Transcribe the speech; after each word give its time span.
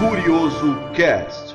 Curioso 0.00 0.78
Cast. 0.94 1.54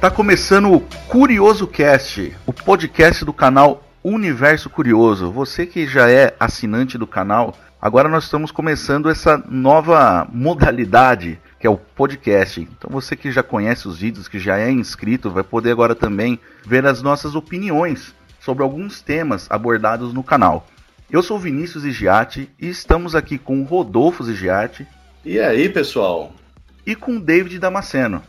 Tá 0.00 0.10
começando 0.10 0.72
o 0.72 0.80
Curioso 1.06 1.66
Cast, 1.66 2.34
o 2.46 2.52
podcast 2.54 3.26
do 3.26 3.34
canal 3.34 3.84
Universo 4.02 4.70
Curioso. 4.70 5.30
Você 5.30 5.66
que 5.66 5.86
já 5.86 6.10
é 6.10 6.34
assinante 6.40 6.96
do 6.96 7.06
canal, 7.06 7.54
agora 7.78 8.08
nós 8.08 8.24
estamos 8.24 8.50
começando 8.50 9.10
essa 9.10 9.36
nova 9.50 10.26
modalidade 10.32 11.38
que 11.58 11.66
é 11.66 11.70
o 11.70 11.76
podcast. 11.76 12.60
Então 12.60 12.90
você 12.90 13.16
que 13.16 13.32
já 13.32 13.42
conhece 13.42 13.88
os 13.88 13.98
vídeos, 13.98 14.28
que 14.28 14.38
já 14.38 14.58
é 14.58 14.70
inscrito, 14.70 15.30
vai 15.30 15.42
poder 15.42 15.72
agora 15.72 15.94
também 15.94 16.38
ver 16.64 16.86
as 16.86 17.02
nossas 17.02 17.34
opiniões 17.34 18.14
sobre 18.40 18.62
alguns 18.62 19.00
temas 19.00 19.50
abordados 19.50 20.12
no 20.12 20.22
canal. 20.22 20.66
Eu 21.10 21.22
sou 21.22 21.38
Vinícius 21.38 21.84
Igiati 21.84 22.50
e 22.58 22.68
estamos 22.68 23.14
aqui 23.14 23.38
com 23.38 23.60
o 23.60 23.64
Rodolfo 23.64 24.28
Igiati. 24.30 24.86
E 25.24 25.40
aí, 25.40 25.68
pessoal? 25.68 26.32
E 26.86 26.94
com 26.94 27.16
o 27.16 27.20
David 27.20 27.58
Damasceno. 27.58 28.22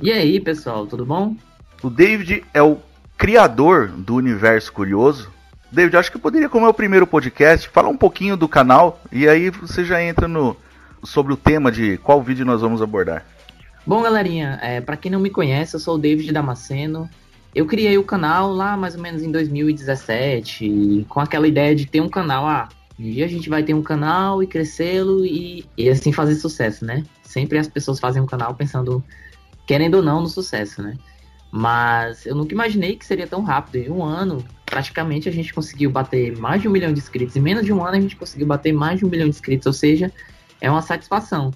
E 0.00 0.12
aí, 0.12 0.38
pessoal, 0.38 0.86
tudo 0.86 1.04
bom? 1.04 1.36
O 1.82 1.88
David 1.88 2.44
é 2.52 2.62
o 2.62 2.78
criador 3.16 3.88
do 3.88 4.14
Universo 4.14 4.72
Curioso. 4.72 5.30
David, 5.70 5.96
acho 5.96 6.12
que 6.12 6.18
poderia, 6.18 6.48
como 6.48 6.66
é 6.66 6.68
o 6.68 6.74
primeiro 6.74 7.06
podcast, 7.06 7.68
falar 7.68 7.88
um 7.88 7.96
pouquinho 7.96 8.36
do 8.36 8.48
canal 8.48 9.00
e 9.12 9.28
aí 9.28 9.50
você 9.50 9.84
já 9.84 10.02
entra 10.02 10.26
no 10.26 10.56
sobre 11.02 11.32
o 11.32 11.36
tema 11.36 11.70
de 11.70 11.98
qual 11.98 12.22
vídeo 12.22 12.44
nós 12.44 12.60
vamos 12.60 12.82
abordar. 12.82 13.24
Bom, 13.86 14.02
galerinha, 14.02 14.58
é, 14.62 14.80
para 14.80 14.96
quem 14.96 15.10
não 15.10 15.20
me 15.20 15.30
conhece, 15.30 15.74
eu 15.74 15.80
sou 15.80 15.94
o 15.94 15.98
David 15.98 16.32
Damasceno. 16.32 17.08
Eu 17.54 17.66
criei 17.66 17.96
o 17.96 18.04
canal 18.04 18.52
lá 18.52 18.76
mais 18.76 18.94
ou 18.94 19.00
menos 19.00 19.22
em 19.22 19.32
2017, 19.32 21.06
com 21.08 21.20
aquela 21.20 21.48
ideia 21.48 21.74
de 21.74 21.86
ter 21.86 22.00
um 22.00 22.08
canal. 22.08 22.46
Ah, 22.46 22.68
um 22.98 23.10
dia 23.10 23.24
a 23.24 23.28
gente 23.28 23.48
vai 23.48 23.62
ter 23.62 23.74
um 23.74 23.82
canal 23.82 24.42
e 24.42 24.46
crescê-lo 24.46 25.24
e, 25.24 25.64
e 25.76 25.88
assim 25.88 26.12
fazer 26.12 26.34
sucesso, 26.34 26.84
né? 26.84 27.04
Sempre 27.22 27.58
as 27.58 27.68
pessoas 27.68 27.98
fazem 27.98 28.20
um 28.20 28.26
canal 28.26 28.54
pensando 28.54 29.02
querendo 29.66 29.96
ou 29.96 30.02
não, 30.02 30.20
no 30.20 30.28
sucesso, 30.28 30.82
né? 30.82 30.96
Mas 31.50 32.26
eu 32.26 32.34
nunca 32.34 32.52
imaginei 32.52 32.96
que 32.96 33.06
seria 33.06 33.26
tão 33.26 33.42
rápido. 33.42 33.76
Em 33.76 33.90
um 33.90 34.04
ano, 34.04 34.44
praticamente, 34.66 35.28
a 35.28 35.32
gente 35.32 35.52
conseguiu 35.52 35.90
bater 35.90 36.36
mais 36.36 36.60
de 36.60 36.68
um 36.68 36.70
milhão 36.70 36.92
de 36.92 36.98
inscritos. 36.98 37.36
Em 37.36 37.40
menos 37.40 37.64
de 37.64 37.72
um 37.72 37.82
ano, 37.82 37.96
a 37.96 38.00
gente 38.00 38.16
conseguiu 38.16 38.46
bater 38.46 38.72
mais 38.72 38.98
de 38.98 39.06
um 39.06 39.08
milhão 39.08 39.28
de 39.28 39.34
inscritos. 39.34 39.66
Ou 39.66 39.72
seja, 39.72 40.12
é 40.60 40.70
uma 40.70 40.82
satisfação. 40.82 41.50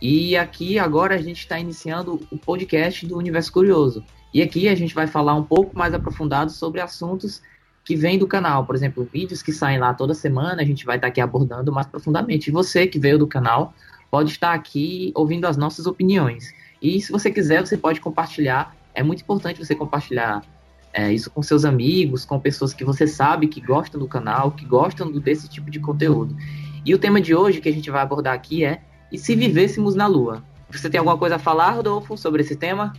E 0.00 0.36
aqui, 0.36 0.78
agora, 0.78 1.14
a 1.14 1.22
gente 1.22 1.40
está 1.40 1.58
iniciando 1.58 2.20
o 2.30 2.38
podcast 2.38 3.04
do 3.06 3.16
Universo 3.16 3.52
Curioso. 3.52 4.04
E 4.32 4.42
aqui 4.42 4.68
a 4.68 4.74
gente 4.74 4.94
vai 4.94 5.06
falar 5.06 5.34
um 5.34 5.42
pouco 5.42 5.76
mais 5.76 5.94
aprofundado 5.94 6.50
sobre 6.52 6.80
assuntos 6.80 7.42
que 7.84 7.96
vêm 7.96 8.18
do 8.18 8.26
canal. 8.26 8.64
Por 8.64 8.74
exemplo, 8.74 9.08
vídeos 9.10 9.42
que 9.42 9.52
saem 9.52 9.78
lá 9.78 9.94
toda 9.94 10.14
semana, 10.14 10.62
a 10.62 10.64
gente 10.64 10.84
vai 10.84 10.96
estar 10.96 11.06
tá 11.06 11.10
aqui 11.10 11.20
abordando 11.20 11.72
mais 11.72 11.86
profundamente. 11.86 12.50
E 12.50 12.52
você 12.52 12.86
que 12.86 12.98
veio 12.98 13.18
do 13.18 13.26
canal 13.26 13.72
pode 14.10 14.30
estar 14.30 14.52
aqui 14.52 15.10
ouvindo 15.14 15.46
as 15.46 15.56
nossas 15.56 15.86
opiniões. 15.86 16.52
E 16.80 17.00
se 17.00 17.10
você 17.10 17.30
quiser, 17.30 17.66
você 17.66 17.76
pode 17.76 18.00
compartilhar. 18.00 18.76
É 18.94 19.02
muito 19.02 19.22
importante 19.22 19.64
você 19.64 19.74
compartilhar 19.74 20.42
é, 20.92 21.12
isso 21.12 21.30
com 21.30 21.42
seus 21.42 21.64
amigos, 21.64 22.24
com 22.24 22.38
pessoas 22.38 22.72
que 22.72 22.84
você 22.84 23.06
sabe 23.06 23.48
que 23.48 23.60
gostam 23.60 24.00
do 24.00 24.06
canal, 24.06 24.52
que 24.52 24.64
gostam 24.64 25.10
desse 25.10 25.48
tipo 25.48 25.70
de 25.70 25.80
conteúdo. 25.80 26.36
E 26.84 26.94
o 26.94 26.98
tema 26.98 27.20
de 27.20 27.34
hoje 27.34 27.60
que 27.60 27.68
a 27.68 27.72
gente 27.72 27.90
vai 27.90 28.02
abordar 28.02 28.34
aqui 28.34 28.64
é: 28.64 28.80
e 29.10 29.18
se 29.18 29.34
vivêssemos 29.34 29.94
na 29.94 30.06
Lua? 30.06 30.42
Você 30.70 30.90
tem 30.90 30.98
alguma 30.98 31.16
coisa 31.16 31.36
a 31.36 31.38
falar, 31.38 31.70
Rodolfo, 31.70 32.16
sobre 32.16 32.42
esse 32.42 32.54
tema? 32.54 32.92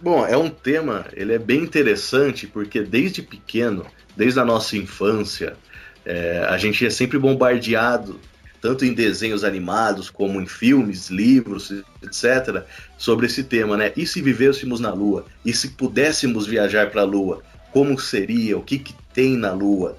Bom, 0.00 0.26
é 0.26 0.36
um 0.36 0.50
tema, 0.50 1.06
ele 1.14 1.32
é 1.32 1.38
bem 1.38 1.62
interessante 1.62 2.46
porque 2.46 2.82
desde 2.82 3.22
pequeno, 3.22 3.86
desde 4.14 4.38
a 4.38 4.44
nossa 4.44 4.76
infância, 4.76 5.56
é, 6.04 6.46
a 6.48 6.58
gente 6.58 6.84
é 6.84 6.90
sempre 6.90 7.18
bombardeado 7.18 8.20
tanto 8.60 8.84
em 8.84 8.92
desenhos 8.92 9.44
animados 9.44 10.10
como 10.10 10.40
em 10.40 10.46
filmes, 10.46 11.08
livros, 11.08 11.70
etc., 12.02 12.64
sobre 12.98 13.26
esse 13.26 13.44
tema, 13.44 13.76
né? 13.76 13.92
E 13.96 14.06
se 14.06 14.20
vivêssemos 14.20 14.80
na 14.80 14.92
Lua? 14.92 15.24
E 15.44 15.52
se 15.52 15.68
pudéssemos 15.70 16.46
viajar 16.46 16.90
para 16.90 17.02
a 17.02 17.04
Lua? 17.04 17.42
Como 17.72 17.98
seria? 17.98 18.58
O 18.58 18.62
que, 18.62 18.78
que 18.78 18.94
tem 19.14 19.36
na 19.36 19.52
Lua? 19.52 19.96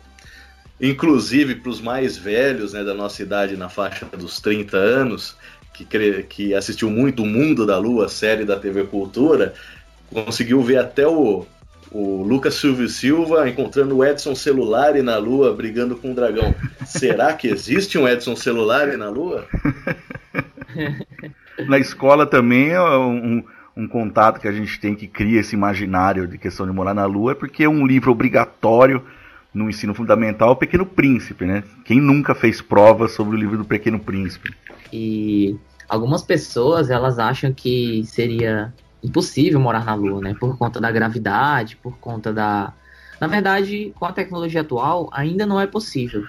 Inclusive, 0.80 1.56
para 1.56 1.70
os 1.70 1.82
mais 1.82 2.18
velhos 2.18 2.74
né, 2.74 2.84
da 2.84 2.94
nossa 2.94 3.22
idade, 3.22 3.58
na 3.58 3.68
faixa 3.68 4.06
dos 4.06 4.40
30 4.40 4.78
anos, 4.78 5.36
que, 5.74 6.24
que 6.24 6.54
assistiu 6.54 6.90
muito 6.90 7.24
o 7.24 7.26
Mundo 7.26 7.66
da 7.66 7.78
Lua, 7.78 8.08
série 8.08 8.46
da 8.46 8.60
TV 8.60 8.84
Cultura, 8.84 9.54
conseguiu 10.12 10.62
ver 10.62 10.78
até 10.78 11.08
o, 11.08 11.46
o 11.92 12.24
Lucas 12.24 12.56
Silvio 12.56 12.88
Silva 12.88 13.50
encontrando 13.50 13.98
o 13.98 14.06
Edson 14.06 14.36
Celulari 14.36 15.02
na 15.02 15.18
Lua 15.18 15.54
brigando 15.54 15.96
com 15.96 16.12
o 16.12 16.16
dragão. 16.16 16.54
Será 16.86 17.34
que 17.34 17.48
existe 17.48 17.98
um 17.98 18.08
Edson 18.08 18.36
Celulari 18.36 18.98
na 18.98 19.10
Lua? 19.10 19.48
na 21.68 21.80
escola 21.80 22.26
também 22.26 22.70
é 22.70 22.82
um, 22.82 23.44
um 23.76 23.88
contato 23.88 24.40
que 24.40 24.48
a 24.48 24.52
gente 24.52 24.80
tem 24.80 24.96
que 24.96 25.08
cria 25.08 25.40
esse 25.40 25.56
imaginário 25.56 26.28
de 26.28 26.38
questão 26.38 26.66
de 26.66 26.72
morar 26.72 26.94
na 26.94 27.06
Lua, 27.06 27.32
é 27.32 27.36
porque 27.36 27.64
é 27.64 27.70
um 27.70 27.86
livro 27.86 28.12
obrigatório 28.12 29.04
no 29.58 29.70
ensino 29.70 29.94
fundamental, 29.94 30.52
o 30.52 30.56
Pequeno 30.56 30.86
Príncipe, 30.86 31.46
né? 31.46 31.64
Quem 31.84 32.00
nunca 32.00 32.36
fez 32.36 32.62
prova 32.62 33.08
sobre 33.08 33.36
o 33.36 33.40
livro 33.40 33.58
do 33.58 33.66
Pequeno 33.66 34.00
Príncipe? 34.00 34.54
E 34.94 35.58
algumas 35.90 36.22
pessoas, 36.22 36.92
elas 36.92 37.18
acham 37.18 37.52
que 37.52 38.04
seria 38.06 38.72
impossível 39.04 39.60
morar 39.60 39.84
na 39.84 39.96
Lua, 39.96 40.22
né? 40.22 40.36
Por 40.40 40.56
conta 40.58 40.80
da 40.80 40.92
gravidade, 40.92 41.76
por 41.76 41.98
conta 41.98 42.32
da. 42.32 42.72
Na 43.20 43.26
verdade, 43.26 43.92
com 43.96 44.06
a 44.06 44.14
tecnologia 44.14 44.62
atual, 44.62 45.10
ainda 45.12 45.44
não 45.46 45.60
é 45.60 45.66
possível. 45.66 46.24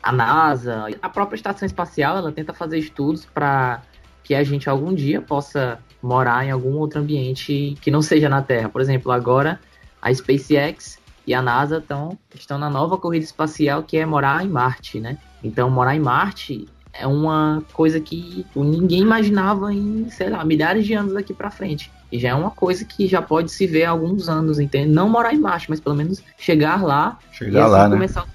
A 0.00 0.12
NASA, 0.12 0.86
a 1.00 1.08
própria 1.08 1.36
estação 1.36 1.66
espacial, 1.66 2.16
ela 2.16 2.30
tenta 2.30 2.52
fazer 2.52 2.78
estudos 2.78 3.26
para 3.26 3.82
que 4.22 4.36
a 4.36 4.44
gente 4.44 4.68
algum 4.68 4.94
dia 4.94 5.20
possa 5.20 5.80
morar 6.00 6.44
em 6.46 6.50
algum 6.50 6.74
outro 6.74 7.00
ambiente 7.00 7.76
que 7.80 7.90
não 7.90 8.02
seja 8.02 8.28
na 8.28 8.40
Terra. 8.40 8.68
Por 8.68 8.80
exemplo, 8.80 9.10
agora 9.10 9.58
a 10.00 10.12
SpaceX 10.14 11.01
e 11.26 11.34
a 11.34 11.40
NASA 11.40 11.80
tão, 11.80 12.18
estão 12.34 12.58
na 12.58 12.68
nova 12.68 12.98
corrida 12.98 13.24
espacial 13.24 13.82
que 13.82 13.96
é 13.96 14.04
morar 14.04 14.44
em 14.44 14.48
Marte, 14.48 15.00
né? 15.00 15.18
Então, 15.42 15.70
morar 15.70 15.94
em 15.94 16.00
Marte 16.00 16.68
é 16.92 17.06
uma 17.06 17.62
coisa 17.72 18.00
que 18.00 18.46
ninguém 18.54 19.00
imaginava 19.00 19.72
em, 19.72 20.08
sei 20.10 20.28
lá, 20.28 20.44
milhares 20.44 20.84
de 20.84 20.94
anos 20.94 21.14
daqui 21.14 21.32
para 21.32 21.50
frente. 21.50 21.90
E 22.10 22.18
já 22.18 22.30
é 22.30 22.34
uma 22.34 22.50
coisa 22.50 22.84
que 22.84 23.06
já 23.06 23.22
pode 23.22 23.50
se 23.50 23.66
ver 23.66 23.84
há 23.84 23.90
alguns 23.90 24.28
anos, 24.28 24.58
entende? 24.58 24.90
Não 24.90 25.08
morar 25.08 25.32
em 25.32 25.38
Marte, 25.38 25.70
mas 25.70 25.80
pelo 25.80 25.94
menos 25.94 26.22
chegar 26.36 26.82
lá 26.82 27.18
chegar 27.32 27.60
e 27.60 27.62
assim 27.62 27.72
lá, 27.72 27.88
né? 27.88 27.96
começar 27.96 28.26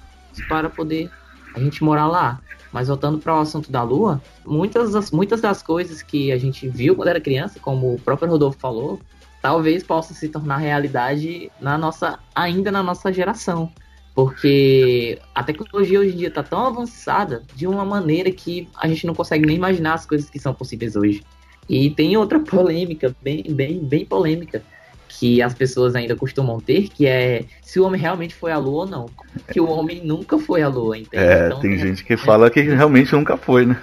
para 0.48 0.68
poder 0.68 1.10
a 1.54 1.60
gente 1.60 1.84
morar 1.84 2.06
lá. 2.06 2.40
Mas 2.72 2.88
voltando 2.88 3.18
para 3.18 3.34
o 3.34 3.40
assunto 3.40 3.70
da 3.72 3.82
Lua, 3.82 4.20
muitas 4.44 4.92
das, 4.92 5.10
muitas 5.10 5.40
das 5.40 5.62
coisas 5.62 6.02
que 6.02 6.32
a 6.32 6.38
gente 6.38 6.68
viu 6.68 6.94
quando 6.94 7.08
era 7.08 7.20
criança, 7.20 7.58
como 7.60 7.94
o 7.94 8.00
próprio 8.00 8.28
Rodolfo 8.28 8.58
falou, 8.58 9.00
talvez 9.40 9.82
possa 9.82 10.14
se 10.14 10.28
tornar 10.28 10.58
realidade 10.58 11.50
na 11.60 11.78
nossa 11.78 12.18
ainda 12.34 12.70
na 12.70 12.82
nossa 12.82 13.12
geração. 13.12 13.72
Porque 14.14 15.16
a 15.32 15.44
tecnologia 15.44 16.00
hoje 16.00 16.12
em 16.12 16.16
dia 16.16 16.28
está 16.28 16.42
tão 16.42 16.66
avançada 16.66 17.44
de 17.54 17.68
uma 17.68 17.84
maneira 17.84 18.32
que 18.32 18.68
a 18.76 18.88
gente 18.88 19.06
não 19.06 19.14
consegue 19.14 19.46
nem 19.46 19.54
imaginar 19.54 19.94
as 19.94 20.04
coisas 20.04 20.28
que 20.28 20.40
são 20.40 20.52
possíveis 20.52 20.96
hoje. 20.96 21.22
E 21.68 21.90
tem 21.90 22.16
outra 22.16 22.40
polêmica, 22.42 23.14
bem, 23.22 23.44
bem, 23.48 23.78
bem 23.78 24.04
polêmica, 24.04 24.60
que 25.08 25.40
as 25.40 25.54
pessoas 25.54 25.94
ainda 25.94 26.16
costumam 26.16 26.58
ter, 26.58 26.88
que 26.88 27.06
é 27.06 27.44
se 27.62 27.78
o 27.78 27.84
homem 27.84 28.00
realmente 28.00 28.34
foi 28.34 28.50
à 28.50 28.58
Lua 28.58 28.84
ou 28.84 28.86
não. 28.86 29.06
Que 29.52 29.60
o 29.60 29.68
homem 29.68 30.04
nunca 30.04 30.36
foi 30.36 30.62
à 30.62 30.68
Lua, 30.68 30.98
entende? 30.98 31.22
É, 31.22 31.46
então, 31.46 31.60
tem 31.60 31.74
é, 31.74 31.78
gente 31.78 32.04
que 32.04 32.16
fala 32.16 32.50
que 32.50 32.60
realmente 32.60 33.12
nunca 33.12 33.36
foi, 33.36 33.66
né? 33.66 33.80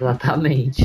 Exatamente. 0.00 0.82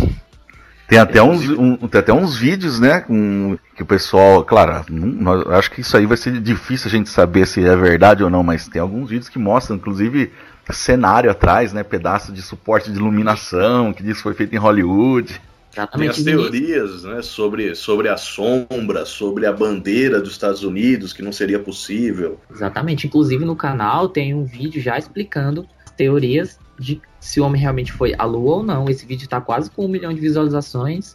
Tem 0.89 0.97
até 0.97 1.21
uns, 1.21 1.47
um, 1.47 1.77
tem 1.77 1.99
até 1.99 2.11
uns 2.11 2.35
vídeos, 2.35 2.79
né? 2.79 2.99
Com, 3.01 3.55
que 3.75 3.83
o 3.83 3.85
pessoal, 3.85 4.43
claro, 4.43 4.83
nós, 4.89 5.45
acho 5.51 5.69
que 5.69 5.81
isso 5.81 5.95
aí 5.95 6.07
vai 6.07 6.17
ser 6.17 6.41
difícil 6.41 6.87
a 6.87 6.89
gente 6.89 7.09
saber 7.09 7.45
se 7.45 7.63
é 7.63 7.75
verdade 7.75 8.23
ou 8.23 8.29
não, 8.29 8.41
mas 8.41 8.67
tem 8.67 8.81
alguns 8.81 9.11
vídeos 9.11 9.29
que 9.29 9.37
mostram, 9.37 9.77
inclusive, 9.77 10.31
cenário 10.71 11.29
atrás, 11.29 11.71
né? 11.73 11.83
Pedaço 11.83 12.33
de 12.33 12.41
suporte 12.41 12.91
de 12.91 12.97
iluminação, 12.97 13.93
que 13.93 14.01
diz 14.01 14.17
que 14.17 14.23
foi 14.23 14.33
feito 14.33 14.55
em 14.55 14.57
Hollywood. 14.57 15.39
Exatamente. 15.71 16.23
Tem 16.23 16.33
as 16.33 16.39
teorias 16.41 17.03
né, 17.03 17.21
sobre, 17.21 17.75
sobre 17.75 18.09
a 18.09 18.17
sombra, 18.17 19.05
sobre 19.05 19.45
a 19.45 19.53
bandeira 19.53 20.19
dos 20.19 20.31
Estados 20.31 20.63
Unidos, 20.63 21.13
que 21.13 21.21
não 21.21 21.31
seria 21.31 21.59
possível. 21.59 22.39
Exatamente. 22.51 23.05
Inclusive 23.05 23.45
no 23.45 23.55
canal 23.55 24.09
tem 24.09 24.33
um 24.33 24.43
vídeo 24.43 24.81
já 24.81 24.97
explicando 24.97 25.67
teorias 25.99 26.57
de 26.79 27.01
se 27.19 27.41
o 27.41 27.45
homem 27.45 27.59
realmente 27.59 27.91
foi 27.91 28.15
à 28.17 28.23
Lua 28.23 28.55
ou 28.55 28.63
não. 28.63 28.89
Esse 28.89 29.05
vídeo 29.05 29.25
está 29.25 29.41
quase 29.41 29.69
com 29.69 29.83
um 29.83 29.89
milhão 29.89 30.13
de 30.13 30.21
visualizações. 30.21 31.13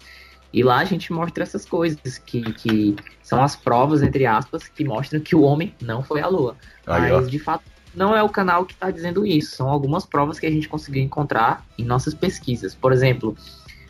E 0.52 0.62
lá 0.62 0.76
a 0.76 0.84
gente 0.84 1.10
mostra 1.10 1.42
essas 1.42 1.64
coisas, 1.64 2.19
que, 2.19 2.52
que 2.52 2.94
são 3.22 3.42
as 3.42 3.56
provas, 3.56 4.02
entre 4.02 4.26
aspas, 4.26 4.69
que 4.69 4.84
mostram 4.84 5.20
que 5.20 5.34
o 5.34 5.40
homem 5.40 5.75
não 5.81 6.02
foi 6.02 6.20
à 6.20 6.28
Lua. 6.28 6.54
Aí, 6.86 7.10
Mas, 7.10 7.12
ó. 7.12 7.20
de 7.22 7.38
fato, 7.38 7.64
não 7.94 8.14
é 8.14 8.22
o 8.22 8.28
canal 8.28 8.66
que 8.66 8.75
está 8.75 8.90
dizendo 8.90 9.25
isso. 9.25 9.56
São 9.56 9.70
algumas 9.70 10.04
provas 10.04 10.38
que 10.38 10.44
a 10.46 10.50
gente 10.50 10.69
conseguiu 10.69 11.02
encontrar 11.02 11.64
em 11.78 11.84
nossas 11.84 12.12
pesquisas. 12.12 12.75
Por 12.75 12.92
exemplo, 12.92 13.34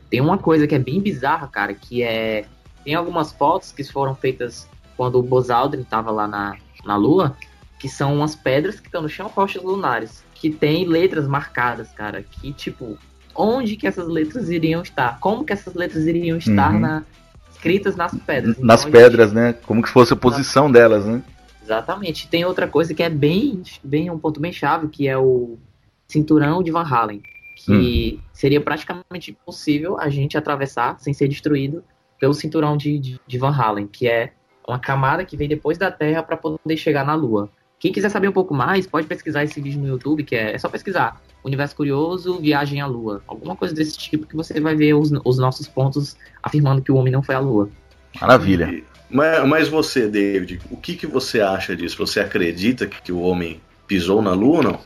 Tem 0.09 0.21
uma 0.21 0.39
coisa 0.39 0.65
que 0.65 0.77
é 0.77 0.79
bem 0.79 1.01
bizarra, 1.01 1.49
cara, 1.49 1.75
que 1.75 2.05
é. 2.05 2.45
Tem 2.85 2.95
algumas 2.95 3.33
fotos 3.33 3.73
que 3.73 3.83
foram 3.83 4.15
feitas 4.15 4.69
quando 4.97 5.19
o 5.19 5.23
Buzz 5.23 5.51
Aldrin 5.51 5.83
tava 5.83 6.13
lá 6.13 6.29
na, 6.29 6.57
na 6.85 6.95
Lua, 6.95 7.37
que 7.81 7.89
são 7.89 8.15
umas 8.15 8.37
pedras 8.37 8.79
que 8.79 8.87
estão 8.87 9.03
no 9.03 9.09
chão, 9.09 9.27
rochas 9.27 9.63
lunares, 9.63 10.24
que 10.45 10.51
tem 10.51 10.87
letras 10.87 11.27
marcadas, 11.27 11.91
cara, 11.93 12.23
que 12.23 12.53
tipo, 12.53 12.99
onde 13.35 13.77
que 13.77 13.87
essas 13.87 14.07
letras 14.07 14.51
iriam 14.51 14.83
estar? 14.83 15.19
Como 15.19 15.43
que 15.43 15.55
essas 15.55 15.73
letras 15.73 16.05
iriam 16.05 16.37
estar 16.37 16.75
uhum. 16.75 16.81
na, 16.81 17.03
escritas 17.51 17.97
nas 17.97 18.15
pedras? 18.15 18.59
Nas 18.59 18.81
então, 18.81 18.93
pedras, 18.93 19.31
gente... 19.31 19.39
né? 19.39 19.53
Como 19.55 19.83
que 19.83 19.89
fosse 19.89 20.13
a 20.13 20.17
posição 20.17 20.71
delas, 20.71 21.07
né? 21.07 21.23
Exatamente. 21.63 22.29
Tem 22.29 22.45
outra 22.45 22.69
coisa 22.69 22.93
que 22.93 23.03
é 23.03 23.09
bem, 23.09 23.63
bem 23.83 24.11
um 24.11 24.19
ponto 24.19 24.39
bem 24.39 24.53
chave, 24.53 24.89
que 24.89 25.09
é 25.09 25.17
o 25.17 25.57
cinturão 26.07 26.63
de 26.63 26.71
Van 26.71 26.87
Halen, 26.87 27.23
que 27.57 28.21
hum. 28.21 28.23
seria 28.31 28.61
praticamente 28.61 29.31
impossível 29.31 29.99
a 29.99 30.11
gente 30.11 30.37
atravessar 30.37 31.01
sem 31.01 31.15
ser 31.15 31.27
destruído 31.27 31.83
pelo 32.21 32.35
cinturão 32.35 32.77
de, 32.77 32.99
de, 32.99 33.21
de 33.27 33.39
Van 33.39 33.57
Halen, 33.57 33.87
que 33.87 34.07
é 34.07 34.35
uma 34.69 34.79
camada 34.79 35.25
que 35.25 35.39
vem 35.39 35.49
depois 35.49 35.79
da 35.79 35.91
Terra 35.91 36.23
para 36.23 36.37
poder 36.37 36.77
chegar 36.77 37.07
na 37.07 37.15
Lua. 37.15 37.49
Quem 37.85 37.93
quiser 37.93 38.09
saber 38.09 38.29
um 38.29 38.33
pouco 38.33 38.55
mais, 38.55 38.87
pode 38.87 39.07
pesquisar 39.07 39.45
esse 39.45 39.61
vídeo 39.61 39.79
no 39.79 39.87
YouTube, 39.87 40.25
que 40.25 40.35
é, 40.35 40.55
é 40.55 40.59
só 40.59 40.71
pesquisar 40.71 41.21
Universo 41.45 41.77
Curioso, 41.77 42.41
Viagem 42.41 42.81
à 42.81 42.87
Lua. 42.87 43.23
Alguma 43.27 43.55
coisa 43.55 43.75
desse 43.75 43.99
tipo 43.99 44.27
que 44.27 44.35
você 44.35 44.59
vai 44.59 44.75
ver 44.75 44.95
os, 44.95 45.11
os 45.23 45.37
nossos 45.37 45.69
pontos 45.69 46.17
afirmando 46.43 46.81
que 46.81 46.91
o 46.91 46.95
homem 46.95 47.13
não 47.13 47.23
foi 47.23 47.35
à 47.35 47.41
Lua. 47.41 47.69
Maravilha. 48.19 48.83
Mas, 49.11 49.47
mas 49.47 49.69
você, 49.69 50.09
David, 50.09 50.63
o 50.71 50.79
que, 50.79 50.97
que 50.97 51.07
você 51.07 51.43
acha 51.43 51.77
disso? 51.77 51.99
Você 51.99 52.21
acredita 52.21 52.87
que, 52.87 53.03
que 53.03 53.13
o 53.13 53.21
homem 53.21 53.61
pisou 53.87 54.23
na 54.23 54.33
Lua 54.33 54.57
ou 54.57 54.63
não? 54.63 54.81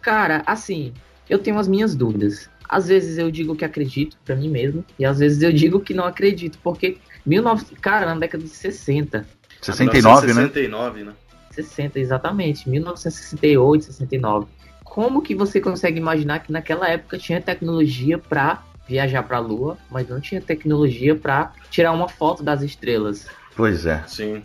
Cara, 0.00 0.42
assim, 0.46 0.94
eu 1.28 1.38
tenho 1.38 1.58
as 1.58 1.68
minhas 1.68 1.94
dúvidas. 1.94 2.48
Às 2.66 2.88
vezes 2.88 3.18
eu 3.18 3.30
digo 3.30 3.54
que 3.54 3.66
acredito 3.66 4.16
para 4.24 4.34
mim 4.34 4.48
mesmo, 4.48 4.82
e 4.98 5.04
às 5.04 5.18
vezes 5.18 5.42
eu 5.42 5.52
digo 5.52 5.78
que 5.78 5.92
não 5.92 6.04
acredito, 6.04 6.58
porque 6.62 6.96
19... 7.26 7.66
cara, 7.82 8.06
na 8.06 8.18
década 8.18 8.42
de 8.42 8.48
60. 8.48 9.26
69, 9.60 10.26
1969 10.28 11.00
né? 11.00 11.04
né? 11.10 11.16
60, 11.50 11.98
exatamente. 11.98 12.68
1968, 12.68 13.84
69. 13.84 14.46
Como 14.84 15.22
que 15.22 15.34
você 15.34 15.60
consegue 15.60 15.98
imaginar 15.98 16.40
que 16.40 16.50
naquela 16.50 16.88
época 16.88 17.18
tinha 17.18 17.40
tecnologia 17.40 18.18
para 18.18 18.62
viajar 18.88 19.22
para 19.22 19.36
a 19.36 19.40
Lua, 19.40 19.78
mas 19.88 20.08
não 20.08 20.20
tinha 20.20 20.40
tecnologia 20.40 21.14
para 21.14 21.52
tirar 21.70 21.92
uma 21.92 22.08
foto 22.08 22.42
das 22.42 22.60
estrelas? 22.62 23.26
Pois 23.54 23.86
é. 23.86 24.02
Sim. 24.08 24.42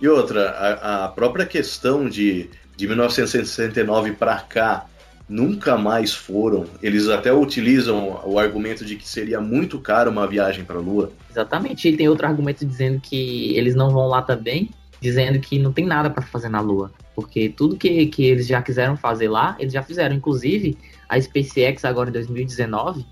E 0.00 0.06
outra, 0.06 0.50
a, 0.50 1.04
a 1.04 1.08
própria 1.08 1.44
questão 1.44 2.08
de, 2.08 2.48
de 2.76 2.86
1969 2.86 4.12
para 4.12 4.36
cá 4.40 4.86
nunca 5.28 5.76
mais 5.76 6.14
foram. 6.14 6.64
Eles 6.82 7.08
até 7.08 7.32
utilizam 7.32 8.20
o 8.24 8.38
argumento 8.38 8.84
de 8.84 8.96
que 8.96 9.06
seria 9.06 9.40
muito 9.40 9.78
caro 9.80 10.10
uma 10.10 10.26
viagem 10.26 10.64
para 10.64 10.76
a 10.76 10.80
Lua. 10.80 11.12
Exatamente. 11.30 11.88
E 11.88 11.96
tem 11.96 12.08
outro 12.08 12.26
argumento 12.26 12.64
dizendo 12.64 13.00
que 13.00 13.56
eles 13.56 13.74
não 13.74 13.90
vão 13.90 14.06
lá 14.06 14.22
também, 14.22 14.70
dizendo 15.00 15.38
que 15.38 15.58
não 15.58 15.72
tem 15.72 15.86
nada 15.86 16.10
para 16.10 16.22
fazer 16.22 16.48
na 16.48 16.60
Lua, 16.60 16.90
porque 17.14 17.48
tudo 17.48 17.76
que, 17.76 18.06
que 18.06 18.24
eles 18.24 18.46
já 18.46 18.60
quiseram 18.62 18.96
fazer 18.96 19.28
lá, 19.28 19.56
eles 19.58 19.72
já 19.72 19.82
fizeram. 19.82 20.14
Inclusive, 20.14 20.76
a 21.08 21.20
SpaceX 21.20 21.84
agora 21.84 22.10
em 22.10 22.12
2019, 22.12 23.04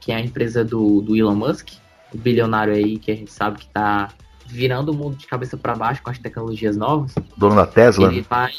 que 0.00 0.12
é 0.12 0.16
a 0.16 0.20
empresa 0.20 0.64
do, 0.64 1.00
do 1.00 1.16
Elon 1.16 1.34
Musk, 1.34 1.68
o 2.12 2.18
bilionário 2.18 2.74
aí 2.74 2.98
que 2.98 3.10
a 3.10 3.14
gente 3.14 3.32
sabe 3.32 3.58
que 3.58 3.66
está 3.66 4.08
virando 4.46 4.92
o 4.92 4.94
mundo 4.94 5.16
de 5.16 5.26
cabeça 5.26 5.56
para 5.56 5.74
baixo 5.74 6.02
com 6.02 6.10
as 6.10 6.18
tecnologias 6.18 6.76
novas. 6.76 7.14
Dono 7.36 7.56
da 7.56 7.66
Tesla? 7.66 8.08
Ele 8.08 8.20
vai, 8.20 8.52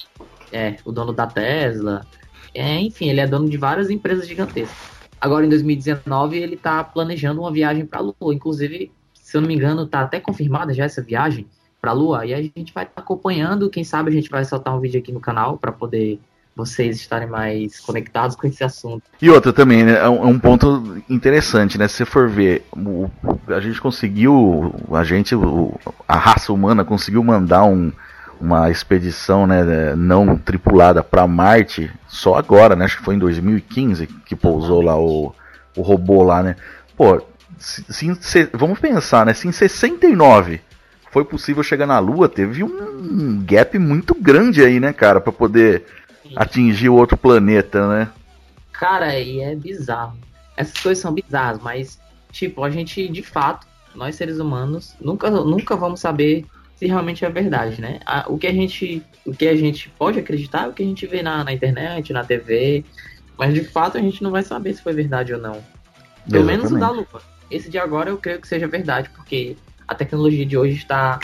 é, 0.51 0.77
o 0.83 0.91
dono 0.91 1.13
da 1.13 1.27
Tesla. 1.27 2.05
É, 2.53 2.79
enfim, 2.79 3.09
ele 3.09 3.19
é 3.19 3.27
dono 3.27 3.49
de 3.49 3.57
várias 3.57 3.89
empresas 3.89 4.27
gigantescas. 4.27 4.93
Agora, 5.19 5.45
em 5.45 5.49
2019, 5.49 6.37
ele 6.37 6.55
está 6.55 6.83
planejando 6.83 7.41
uma 7.41 7.51
viagem 7.51 7.85
para 7.85 7.99
a 7.99 8.01
Lua. 8.01 8.33
Inclusive, 8.33 8.91
se 9.13 9.37
eu 9.37 9.41
não 9.41 9.47
me 9.47 9.55
engano, 9.55 9.83
está 9.83 10.01
até 10.01 10.19
confirmada 10.19 10.73
já 10.73 10.85
essa 10.85 11.01
viagem 11.01 11.47
para 11.83 11.91
a 11.91 11.93
Lua. 11.93 12.25
E 12.25 12.33
a 12.33 12.41
gente 12.41 12.73
vai 12.73 12.85
estar 12.85 12.95
tá 12.95 13.01
acompanhando. 13.01 13.69
Quem 13.69 13.83
sabe 13.83 14.09
a 14.09 14.13
gente 14.13 14.29
vai 14.29 14.45
soltar 14.45 14.73
um 14.73 14.79
vídeo 14.79 15.01
aqui 15.01 15.11
no 15.11 15.19
canal 15.19 15.57
para 15.57 15.73
poder 15.73 16.17
vocês 16.55 16.95
estarem 16.97 17.27
mais 17.27 17.79
conectados 17.79 18.37
com 18.37 18.47
esse 18.47 18.63
assunto. 18.63 19.03
E 19.21 19.29
outra 19.29 19.51
também, 19.51 19.83
né, 19.83 19.97
é 19.97 20.07
um, 20.07 20.23
é 20.23 20.27
um 20.27 20.39
ponto 20.39 21.03
interessante, 21.09 21.77
né? 21.77 21.87
Se 21.87 21.97
você 21.97 22.05
for 22.05 22.29
ver, 22.29 22.63
o, 22.71 23.09
a 23.47 23.59
gente 23.59 23.81
conseguiu, 23.81 24.73
a 24.93 25.03
gente, 25.03 25.35
o, 25.35 25.73
a 26.07 26.15
raça 26.15 26.53
humana 26.53 26.85
conseguiu 26.85 27.23
mandar 27.23 27.65
um, 27.65 27.91
uma 28.39 28.69
expedição 28.69 29.45
né, 29.45 29.95
não 29.95 30.37
tripulada 30.37 31.03
para 31.03 31.27
Marte 31.27 31.91
só 32.07 32.35
agora, 32.35 32.75
né? 32.75 32.85
Acho 32.85 32.99
que 32.99 33.03
foi 33.03 33.15
em 33.15 33.19
2015 33.19 34.07
que 34.25 34.35
pousou 34.35 34.81
lá 34.81 34.95
o, 34.97 35.35
o 35.75 35.81
robô 35.81 36.23
lá, 36.23 36.43
né? 36.43 36.55
Pô, 36.95 37.19
se, 37.57 38.15
se, 38.21 38.49
vamos 38.53 38.79
pensar, 38.79 39.25
né? 39.25 39.33
Se 39.33 39.47
em 39.47 39.51
69 39.51 40.61
foi 41.13 41.23
possível 41.23 41.61
chegar 41.61 41.85
na 41.85 41.99
Lua, 41.99 42.27
teve 42.27 42.63
um 42.63 43.45
gap 43.45 43.77
muito 43.77 44.15
grande 44.15 44.65
aí, 44.65 44.79
né, 44.79 44.91
cara, 44.91 45.21
para 45.21 45.31
poder 45.31 45.85
atingir 46.35 46.89
o 46.89 46.95
outro 46.95 47.15
planeta, 47.15 47.87
né? 47.87 48.09
Cara, 48.71 49.19
e 49.19 49.39
é 49.39 49.55
bizarro. 49.55 50.17
Essas 50.57 50.81
coisas 50.81 50.99
são 50.99 51.13
bizarras, 51.13 51.61
mas, 51.61 51.99
tipo, 52.31 52.63
a 52.63 52.69
gente, 52.71 53.07
de 53.07 53.21
fato, 53.21 53.67
nós 53.93 54.15
seres 54.15 54.39
humanos, 54.39 54.95
nunca, 54.99 55.29
nunca 55.29 55.75
vamos 55.75 55.99
saber 55.99 56.47
se 56.75 56.87
realmente 56.87 57.23
é 57.23 57.29
verdade, 57.29 57.79
né? 57.79 57.99
O 58.27 58.35
que 58.35 58.47
a 58.47 58.51
gente, 58.51 59.03
o 59.23 59.31
que 59.31 59.47
a 59.47 59.55
gente 59.55 59.89
pode 59.89 60.17
acreditar 60.17 60.65
é 60.65 60.67
o 60.69 60.73
que 60.73 60.81
a 60.81 60.85
gente 60.85 61.05
vê 61.05 61.21
na, 61.21 61.43
na 61.43 61.53
internet, 61.53 62.11
na 62.11 62.23
TV, 62.23 62.83
mas 63.37 63.53
de 63.53 63.63
fato 63.63 63.99
a 63.99 64.01
gente 64.01 64.23
não 64.23 64.31
vai 64.31 64.41
saber 64.41 64.73
se 64.73 64.81
foi 64.81 64.93
verdade 64.93 65.31
ou 65.31 65.39
não. 65.39 65.63
Pelo 66.27 66.49
Exatamente. 66.49 66.57
menos 66.57 66.71
o 66.71 66.79
da 66.79 66.89
Lua. 66.89 67.21
Esse 67.51 67.69
de 67.69 67.77
agora 67.77 68.09
eu 68.09 68.17
creio 68.17 68.41
que 68.41 68.47
seja 68.47 68.67
verdade, 68.67 69.11
porque 69.11 69.55
a 69.87 69.95
tecnologia 69.95 70.45
de 70.45 70.57
hoje 70.57 70.77
está 70.77 71.19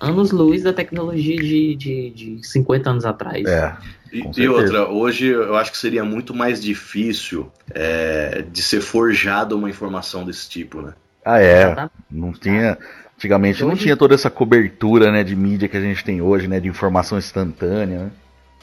anos-luz 0.00 0.62
da 0.62 0.72
tecnologia 0.72 1.36
de, 1.36 1.76
de, 1.76 2.10
de 2.10 2.46
50 2.46 2.90
anos 2.90 3.04
atrás. 3.04 3.46
É. 3.46 3.76
E, 4.12 4.42
e, 4.42 4.48
outra, 4.48 4.88
hoje 4.88 5.28
eu 5.28 5.56
acho 5.56 5.70
que 5.70 5.78
seria 5.78 6.04
muito 6.04 6.34
mais 6.34 6.60
difícil 6.60 7.50
é, 7.70 8.44
de 8.50 8.60
ser 8.60 8.80
forjada 8.80 9.56
uma 9.56 9.70
informação 9.70 10.24
desse 10.24 10.48
tipo, 10.50 10.82
né? 10.82 10.92
Ah, 11.24 11.40
é. 11.40 11.88
Não 12.10 12.32
tinha. 12.32 12.76
Antigamente 13.16 13.62
hoje... 13.62 13.70
não 13.70 13.76
tinha 13.76 13.96
toda 13.96 14.14
essa 14.14 14.28
cobertura 14.28 15.12
né, 15.12 15.22
de 15.22 15.36
mídia 15.36 15.68
que 15.68 15.76
a 15.76 15.80
gente 15.80 16.04
tem 16.04 16.20
hoje, 16.20 16.48
né? 16.48 16.58
De 16.58 16.68
informação 16.68 17.16
instantânea, 17.16 18.04
né? 18.04 18.10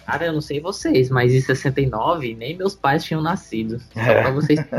Cara, 0.06 0.26
eu 0.26 0.34
não 0.34 0.42
sei 0.42 0.60
vocês, 0.60 1.10
mas 1.10 1.34
em 1.34 1.40
69 1.40 2.36
nem 2.36 2.58
meus 2.58 2.76
pais 2.76 3.04
tinham 3.04 3.22
nascido. 3.22 3.80
Só 3.94 4.00
é. 4.02 4.22
pra 4.22 4.32
vocês 4.32 4.60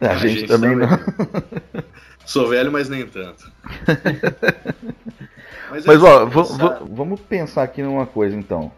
a, 0.00 0.10
a 0.10 0.16
gente, 0.16 0.40
gente 0.40 0.48
também 0.48 0.76
não. 0.76 0.88
Sou 2.24 2.48
velho, 2.48 2.72
mas 2.72 2.88
nem 2.88 3.06
tanto. 3.06 3.50
mas, 5.70 5.84
mas 5.84 6.02
ó, 6.02 6.26
vamos 6.90 7.20
pensar 7.20 7.62
aqui 7.62 7.82
numa 7.82 8.06
coisa 8.06 8.36
então 8.36 8.72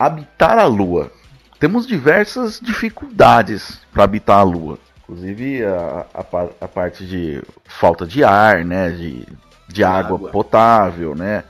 habitar 0.00 0.58
a 0.58 0.64
Lua. 0.64 1.12
Temos 1.58 1.86
diversas 1.86 2.58
dificuldades 2.58 3.82
para 3.92 4.04
habitar 4.04 4.38
a 4.38 4.42
Lua. 4.42 4.78
Inclusive 5.02 5.62
a, 5.62 6.06
a, 6.14 6.24
a, 6.62 6.68
parte 6.68 7.04
de 7.04 7.42
falta 7.66 8.06
de 8.06 8.24
ar, 8.24 8.64
né? 8.64 8.88
De, 8.88 9.28
de 9.68 9.84
água, 9.84 10.16
água 10.16 10.30
potável, 10.30 11.14
né? 11.14 11.44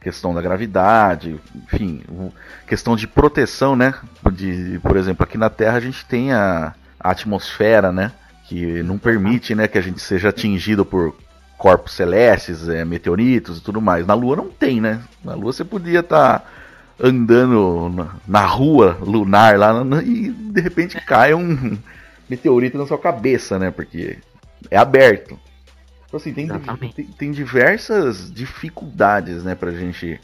Questão 0.00 0.34
da 0.34 0.42
gravidade, 0.42 1.40
enfim, 1.54 2.02
questão 2.66 2.96
de 2.96 3.06
proteção, 3.06 3.76
né? 3.76 3.94
De, 4.32 4.80
por 4.82 4.96
exemplo, 4.96 5.22
aqui 5.22 5.38
na 5.38 5.48
Terra 5.48 5.76
a 5.76 5.80
gente 5.80 6.04
tem 6.06 6.32
a, 6.32 6.74
a 6.98 7.10
atmosfera, 7.12 7.92
né? 7.92 8.10
Que 8.52 8.82
não 8.82 8.98
permite, 8.98 9.54
né, 9.54 9.66
que 9.66 9.78
a 9.78 9.80
gente 9.80 9.98
seja 9.98 10.28
atingido 10.28 10.84
por 10.84 11.16
corpos 11.56 11.94
celestes, 11.94 12.68
é, 12.68 12.84
meteoritos 12.84 13.56
e 13.56 13.62
tudo 13.62 13.80
mais. 13.80 14.06
Na 14.06 14.12
Lua 14.12 14.36
não 14.36 14.50
tem, 14.50 14.78
né? 14.78 15.00
Na 15.24 15.34
Lua 15.34 15.54
você 15.54 15.64
podia 15.64 16.00
estar 16.00 16.40
tá 16.40 16.46
andando 17.00 17.88
na, 17.88 18.16
na 18.28 18.44
rua 18.44 18.98
lunar 19.00 19.58
lá 19.58 19.72
e 20.04 20.28
de 20.30 20.60
repente 20.60 21.00
cai 21.00 21.32
um 21.32 21.78
meteorito 22.28 22.76
na 22.76 22.86
sua 22.86 22.98
cabeça, 22.98 23.58
né? 23.58 23.70
Porque 23.70 24.18
é 24.70 24.76
aberto. 24.76 25.38
Então, 26.06 26.20
assim, 26.20 26.34
tem, 26.34 26.46
tem, 26.94 27.06
tem, 27.06 27.32
diversas 27.32 28.30
dificuldades, 28.30 29.42
né, 29.44 29.54
pra 29.54 29.70
gente 29.70 30.20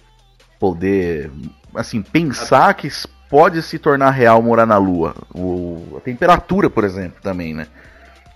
poder, 0.60 1.30
assim, 1.74 2.02
pensar 2.02 2.74
que 2.74 2.90
pode 3.30 3.62
se 3.62 3.78
tornar 3.78 4.10
real 4.10 4.42
morar 4.42 4.66
na 4.66 4.76
Lua. 4.76 5.14
O, 5.34 5.96
a 5.96 6.00
temperatura, 6.00 6.68
por 6.68 6.84
exemplo, 6.84 7.22
também, 7.22 7.54
né? 7.54 7.66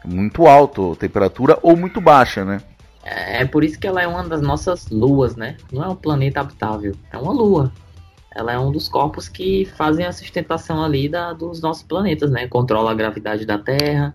Muito 0.04 0.46
alto, 0.46 0.96
temperatura 0.96 1.58
ou 1.62 1.76
muito 1.76 2.00
baixa, 2.00 2.44
né? 2.44 2.60
É, 3.04 3.42
é 3.42 3.44
por 3.44 3.64
isso 3.64 3.78
que 3.78 3.86
ela 3.86 4.02
é 4.02 4.06
uma 4.06 4.24
das 4.24 4.42
nossas 4.42 4.88
luas, 4.88 5.36
né? 5.36 5.56
Não 5.72 5.82
é 5.82 5.88
um 5.88 5.96
planeta 5.96 6.40
habitável, 6.40 6.94
é 7.10 7.16
uma 7.16 7.32
lua 7.32 7.72
ela 8.34 8.52
é 8.52 8.58
um 8.58 8.72
dos 8.72 8.88
corpos 8.88 9.28
que 9.28 9.66
fazem 9.76 10.06
a 10.06 10.12
sustentação 10.12 10.82
ali 10.82 11.08
da, 11.08 11.32
dos 11.32 11.60
nossos 11.60 11.82
planetas, 11.82 12.30
né? 12.30 12.46
Controla 12.48 12.90
a 12.90 12.94
gravidade 12.94 13.44
da 13.44 13.58
Terra, 13.58 14.14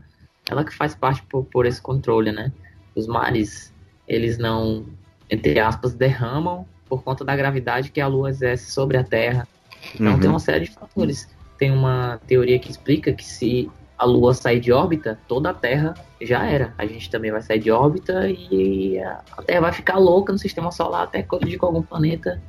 ela 0.50 0.64
que 0.64 0.74
faz 0.74 0.96
parte 0.96 1.22
por, 1.24 1.46
por 1.46 1.66
esse 1.66 1.82
controle, 1.82 2.32
né? 2.32 2.52
Os 2.96 3.06
mares, 3.06 3.74
eles 4.08 4.38
não, 4.38 4.86
entre 5.30 5.60
aspas, 5.60 5.94
derramam 5.94 6.66
por 6.90 7.04
conta 7.04 7.24
da 7.24 7.36
gravidade 7.36 7.92
que 7.92 8.02
a 8.02 8.08
Lua 8.08 8.30
exerce 8.30 8.72
sobre 8.72 8.98
a 8.98 9.04
Terra. 9.04 9.48
Então 9.94 10.14
uhum. 10.14 10.20
tem 10.20 10.30
uma 10.30 10.40
série 10.40 10.66
de 10.66 10.72
fatores. 10.72 11.30
Tem 11.58 11.72
uma 11.72 12.20
teoria 12.26 12.58
que 12.58 12.72
explica 12.72 13.14
que 13.14 13.26
se 13.26 13.70
a 13.98 14.06
Lua 14.06 14.34
sair 14.34 14.60
de 14.60 14.72
órbita, 14.72 15.20
toda 15.28 15.50
a 15.50 15.54
Terra 15.54 15.94
já 16.22 16.46
era. 16.46 16.74
A 16.78 16.86
gente 16.86 17.10
também 17.10 17.32
vai 17.32 17.42
sair 17.42 17.60
de 17.60 17.72
órbita 17.72 18.30
e 18.30 19.00
a 19.00 19.42
Terra 19.46 19.62
vai 19.62 19.74
ficar 19.74 19.98
louca 19.98 20.32
no 20.32 20.38
sistema 20.38 20.72
solar 20.72 21.04
até 21.04 21.24
colidir 21.24 21.58
com 21.58 21.66
algum 21.66 21.82
planeta 21.82 22.42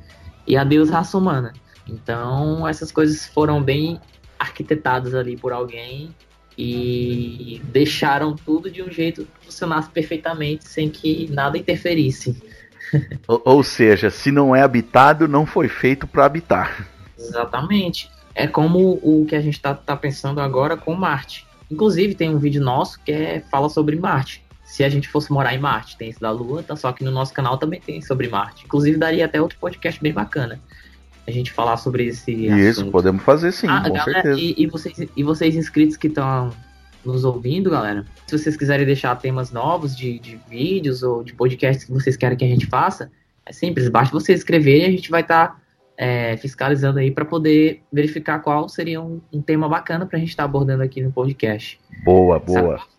e 0.45 0.55
adeus 0.55 0.89
raça 0.89 1.17
humana. 1.17 1.53
Então, 1.87 2.67
essas 2.67 2.91
coisas 2.91 3.25
foram 3.25 3.61
bem 3.61 3.99
arquitetadas 4.37 5.15
ali 5.15 5.35
por 5.35 5.51
alguém 5.51 6.13
e 6.57 7.61
deixaram 7.65 8.35
tudo 8.35 8.69
de 8.69 8.83
um 8.83 8.91
jeito 8.91 9.25
que 9.39 9.45
funcionasse 9.45 9.89
perfeitamente 9.89 10.67
sem 10.67 10.89
que 10.89 11.29
nada 11.31 11.57
interferisse. 11.57 12.41
ou, 13.27 13.41
ou 13.43 13.63
seja, 13.63 14.09
se 14.09 14.31
não 14.31 14.55
é 14.55 14.61
habitado, 14.61 15.27
não 15.27 15.45
foi 15.45 15.67
feito 15.67 16.05
para 16.05 16.25
habitar. 16.25 16.87
Exatamente. 17.17 18.09
É 18.33 18.47
como 18.47 18.99
o 19.01 19.25
que 19.27 19.35
a 19.35 19.41
gente 19.41 19.55
está 19.55 19.73
tá 19.73 19.95
pensando 19.95 20.39
agora 20.39 20.77
com 20.77 20.93
Marte. 20.93 21.45
Inclusive, 21.69 22.15
tem 22.15 22.29
um 22.29 22.39
vídeo 22.39 22.61
nosso 22.61 22.99
que 23.03 23.11
é, 23.11 23.43
fala 23.51 23.69
sobre 23.69 23.95
Marte. 23.95 24.43
Se 24.63 24.83
a 24.83 24.89
gente 24.89 25.07
fosse 25.07 25.31
morar 25.31 25.53
em 25.53 25.59
Marte, 25.59 25.97
tem 25.97 26.09
esse 26.09 26.19
da 26.19 26.31
Lua, 26.31 26.61
tá, 26.61 26.75
só 26.75 26.91
que 26.91 27.03
no 27.03 27.11
nosso 27.11 27.33
canal 27.33 27.57
também 27.57 27.81
tem 27.81 28.01
sobre 28.01 28.27
Marte. 28.27 28.65
Inclusive, 28.65 28.97
daria 28.97 29.25
até 29.25 29.41
outro 29.41 29.57
podcast 29.59 30.01
bem 30.01 30.13
bacana. 30.13 30.59
A 31.27 31.31
gente 31.31 31.51
falar 31.51 31.77
sobre 31.77 32.05
esse 32.07 32.31
Isso, 32.31 32.81
assunto. 32.81 32.91
podemos 32.91 33.23
fazer 33.23 33.51
sim, 33.51 33.67
ah, 33.67 33.81
com 33.81 33.93
galera, 33.93 34.13
certeza. 34.13 34.39
E, 34.39 34.55
e, 34.57 34.67
vocês, 34.67 35.09
e 35.15 35.23
vocês 35.23 35.55
inscritos 35.55 35.97
que 35.97 36.07
estão 36.07 36.51
nos 37.05 37.23
ouvindo, 37.23 37.69
galera, 37.69 38.05
se 38.27 38.37
vocês 38.37 38.57
quiserem 38.57 38.85
deixar 38.85 39.15
temas 39.15 39.51
novos 39.51 39.95
de, 39.95 40.19
de 40.19 40.39
vídeos 40.49 41.03
ou 41.03 41.23
de 41.23 41.33
podcasts 41.33 41.85
que 41.85 41.91
vocês 41.91 42.17
querem 42.17 42.37
que 42.37 42.45
a 42.45 42.47
gente 42.47 42.65
faça, 42.65 43.11
é 43.45 43.53
simples, 43.53 43.89
basta 43.89 44.11
vocês 44.11 44.39
escreverem 44.39 44.83
e 44.83 44.85
a 44.85 44.91
gente 44.91 45.09
vai 45.09 45.21
estar 45.21 45.47
tá 45.47 45.61
é, 46.01 46.37
fiscalizando 46.37 46.97
aí 46.97 47.11
para 47.11 47.25
poder 47.25 47.81
verificar 47.91 48.39
qual 48.39 48.69
seria 48.69 49.01
um, 49.01 49.19
um 49.33 49.41
tema 49.41 49.67
bacana 49.67 50.05
para 50.05 50.15
a 50.15 50.19
gente 50.19 50.29
estar 50.29 50.43
tá 50.43 50.49
abordando 50.49 50.81
aqui 50.81 51.01
no 51.01 51.11
podcast. 51.11 51.77
Boa, 52.05 52.39
boa. 52.39 52.77
Sabe? 52.77 52.89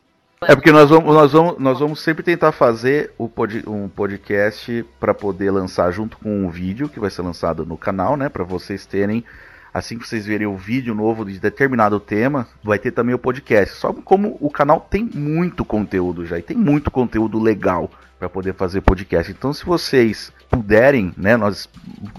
É 0.42 0.54
porque 0.54 0.70
nós 0.70 0.90
vamos, 0.90 1.14
nós 1.14 1.32
vamos, 1.32 1.58
nós 1.58 1.80
vamos 1.80 2.00
sempre 2.00 2.22
tentar 2.22 2.52
fazer 2.52 3.12
o 3.16 3.26
pod, 3.26 3.62
um 3.66 3.88
podcast 3.88 4.84
para 4.98 5.14
poder 5.14 5.50
lançar 5.50 5.90
junto 5.92 6.18
com 6.18 6.44
um 6.44 6.50
vídeo 6.50 6.90
que 6.90 7.00
vai 7.00 7.10
ser 7.10 7.22
lançado 7.22 7.64
no 7.64 7.76
canal, 7.76 8.18
né? 8.18 8.28
Para 8.28 8.44
vocês 8.44 8.84
terem, 8.84 9.24
assim 9.72 9.98
que 9.98 10.06
vocês 10.06 10.26
verem 10.26 10.46
o 10.46 10.56
vídeo 10.56 10.94
novo 10.94 11.24
de 11.24 11.38
determinado 11.38 11.98
tema, 12.00 12.46
vai 12.62 12.78
ter 12.78 12.90
também 12.90 13.14
o 13.14 13.18
podcast. 13.18 13.76
Só 13.76 13.92
como 13.92 14.36
o 14.40 14.50
canal 14.50 14.80
tem 14.80 15.04
muito 15.04 15.64
conteúdo 15.64 16.26
já, 16.26 16.38
e 16.38 16.42
tem 16.42 16.56
muito 16.56 16.90
conteúdo 16.90 17.38
legal 17.38 17.90
para 18.18 18.28
poder 18.28 18.54
fazer 18.54 18.82
podcast. 18.82 19.32
Então, 19.32 19.52
se 19.52 19.64
vocês 19.64 20.30
puderem, 20.50 21.14
né, 21.16 21.36
nós 21.36 21.68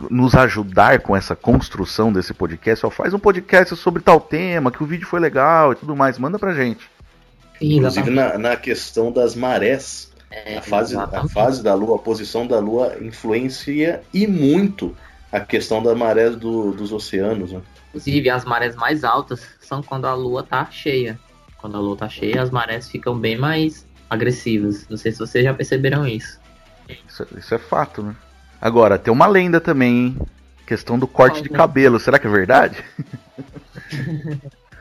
nos 0.09 0.33
ajudar 0.33 0.99
com 1.01 1.15
essa 1.15 1.35
construção 1.35 2.11
desse 2.11 2.33
podcast, 2.33 2.85
ó, 2.85 2.89
faz 2.89 3.13
um 3.13 3.19
podcast 3.19 3.75
sobre 3.75 4.01
tal 4.01 4.19
tema, 4.19 4.71
que 4.71 4.81
o 4.81 4.85
vídeo 4.85 5.05
foi 5.05 5.19
legal 5.19 5.73
e 5.73 5.75
tudo 5.75 5.95
mais, 5.95 6.17
manda 6.17 6.39
pra 6.39 6.53
gente. 6.53 6.89
Inclusive 7.61 8.09
na, 8.09 8.37
na 8.39 8.55
questão 8.55 9.11
das 9.11 9.35
marés, 9.35 10.11
é, 10.31 10.57
a, 10.57 10.61
fase, 10.61 10.95
a 10.97 11.27
fase 11.27 11.61
da 11.61 11.75
Lua, 11.75 11.97
a 11.97 11.99
posição 11.99 12.47
da 12.47 12.57
Lua 12.57 12.97
influencia 13.01 14.01
e 14.13 14.25
muito 14.25 14.95
a 15.31 15.39
questão 15.39 15.81
da 15.81 15.95
maré 15.95 16.29
do, 16.29 16.71
dos 16.71 16.91
oceanos. 16.91 17.51
Né? 17.51 17.61
Inclusive, 17.89 18.29
as 18.29 18.45
marés 18.45 18.75
mais 18.75 19.03
altas 19.03 19.47
são 19.59 19.81
quando 19.81 20.05
a 20.05 20.13
Lua 20.13 20.43
tá 20.43 20.67
cheia. 20.69 21.19
Quando 21.57 21.77
a 21.77 21.79
Lua 21.79 21.95
tá 21.95 22.09
cheia, 22.09 22.41
as 22.41 22.49
marés 22.49 22.89
ficam 22.89 23.17
bem 23.17 23.37
mais 23.37 23.87
agressivas. 24.09 24.87
Não 24.89 24.97
sei 24.97 25.11
se 25.11 25.19
vocês 25.19 25.43
já 25.43 25.53
perceberam 25.53 26.07
isso. 26.07 26.39
Isso, 27.07 27.25
isso 27.37 27.55
é 27.55 27.57
fato, 27.57 28.03
né? 28.03 28.15
Agora, 28.59 28.97
tem 28.97 29.13
uma 29.13 29.27
lenda 29.27 29.61
também, 29.61 30.07
hein? 30.07 30.19
Questão 30.67 30.99
do 30.99 31.07
corte 31.07 31.35
Qual, 31.35 31.43
de 31.43 31.51
né? 31.51 31.57
cabelo. 31.57 31.99
Será 31.99 32.19
que 32.19 32.27
é 32.27 32.29
verdade? 32.29 32.77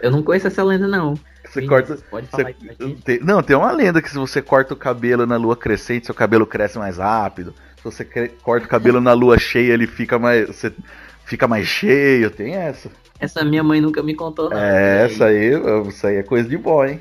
Eu 0.00 0.10
não 0.10 0.22
conheço 0.22 0.46
essa 0.46 0.62
lenda, 0.64 0.88
não. 0.88 1.14
Você 1.44 1.66
corta. 1.66 1.98
Pode 2.10 2.26
falar 2.28 2.54
você, 2.54 2.94
tem, 3.04 3.20
não, 3.20 3.42
tem 3.42 3.56
uma 3.56 3.72
lenda 3.72 4.00
que 4.00 4.08
se 4.08 4.16
você 4.16 4.40
corta 4.40 4.72
o 4.72 4.76
cabelo 4.76 5.26
na 5.26 5.36
lua 5.36 5.56
crescente, 5.56 6.06
seu 6.06 6.14
cabelo 6.14 6.46
cresce 6.46 6.78
mais 6.78 6.98
rápido. 6.98 7.54
Se 7.80 7.84
você 7.84 8.04
corta 8.42 8.66
o 8.66 8.68
cabelo 8.68 9.00
na 9.00 9.14
lua 9.14 9.38
cheia, 9.38 9.72
ele 9.72 9.86
fica 9.86 10.18
mais. 10.18 10.46
Você 10.46 10.70
fica 11.24 11.48
mais 11.48 11.66
cheio. 11.66 12.30
Tem 12.30 12.54
essa. 12.54 12.90
Essa 13.18 13.42
minha 13.42 13.62
mãe 13.62 13.80
nunca 13.80 14.02
me 14.02 14.14
contou, 14.14 14.50
não. 14.50 14.58
É, 14.58 15.04
essa 15.04 15.26
aí, 15.26 15.50
isso 15.88 16.06
aí 16.06 16.16
é 16.16 16.22
coisa 16.22 16.48
de 16.48 16.56
boy, 16.56 16.92
hein? 16.92 17.00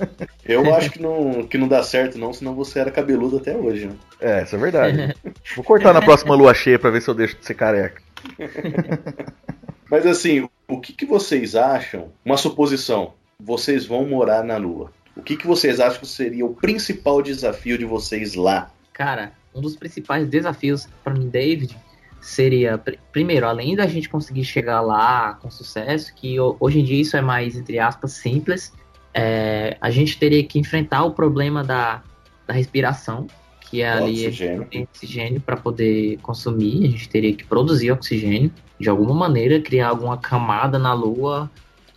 Eu 0.44 0.74
acho 0.74 0.90
que 0.90 1.00
não, 1.00 1.46
que 1.46 1.58
não 1.58 1.68
dá 1.68 1.82
certo, 1.82 2.18
não, 2.18 2.32
senão 2.32 2.54
você 2.54 2.78
era 2.78 2.90
cabeludo 2.90 3.36
até 3.36 3.54
hoje, 3.54 3.86
né? 3.86 3.92
É, 4.18 4.42
isso 4.42 4.56
é 4.56 4.58
verdade. 4.58 5.14
Vou 5.54 5.64
cortar 5.64 5.92
na 5.92 6.00
próxima 6.00 6.34
lua 6.34 6.54
cheia 6.54 6.78
pra 6.78 6.88
ver 6.88 7.02
se 7.02 7.08
eu 7.08 7.14
deixo 7.14 7.36
de 7.36 7.44
ser 7.44 7.52
careca. 7.52 8.02
Mas 9.90 10.06
assim, 10.06 10.48
o 10.66 10.80
que, 10.80 10.92
que 10.92 11.06
vocês 11.06 11.54
acham? 11.54 12.10
Uma 12.24 12.36
suposição. 12.36 13.14
Vocês 13.38 13.86
vão 13.86 14.06
morar 14.06 14.42
na 14.42 14.56
Lua. 14.56 14.90
O 15.16 15.22
que, 15.22 15.36
que 15.36 15.46
vocês 15.46 15.80
acham 15.80 16.00
que 16.00 16.06
seria 16.06 16.44
o 16.44 16.54
principal 16.54 17.22
desafio 17.22 17.78
de 17.78 17.84
vocês 17.84 18.34
lá? 18.34 18.70
Cara, 18.92 19.32
um 19.54 19.60
dos 19.60 19.76
principais 19.76 20.28
desafios 20.28 20.88
para 21.02 21.14
mim, 21.14 21.28
David, 21.28 21.76
seria, 22.20 22.80
primeiro, 23.12 23.46
além 23.46 23.76
da 23.76 23.86
gente 23.86 24.08
conseguir 24.08 24.44
chegar 24.44 24.80
lá 24.80 25.34
com 25.34 25.50
sucesso, 25.50 26.14
que 26.14 26.36
hoje 26.40 26.80
em 26.80 26.84
dia 26.84 27.00
isso 27.00 27.16
é 27.16 27.20
mais, 27.20 27.56
entre 27.56 27.78
aspas, 27.78 28.12
simples, 28.12 28.72
é, 29.14 29.76
a 29.80 29.90
gente 29.90 30.18
teria 30.18 30.42
que 30.44 30.58
enfrentar 30.58 31.04
o 31.04 31.12
problema 31.12 31.64
da, 31.64 32.02
da 32.46 32.54
respiração, 32.54 33.26
que 33.60 33.82
é 33.82 33.90
ali 33.90 34.26
oxigênio, 34.26 34.68
oxigênio 34.92 35.40
para 35.40 35.56
poder 35.56 36.18
consumir, 36.18 36.86
a 36.86 36.90
gente 36.90 37.08
teria 37.08 37.34
que 37.34 37.44
produzir 37.44 37.90
oxigênio 37.90 38.52
de 38.78 38.88
alguma 38.88 39.14
maneira, 39.14 39.60
criar 39.60 39.88
alguma 39.88 40.16
camada 40.16 40.78
na 40.78 40.92
Lua. 40.92 41.50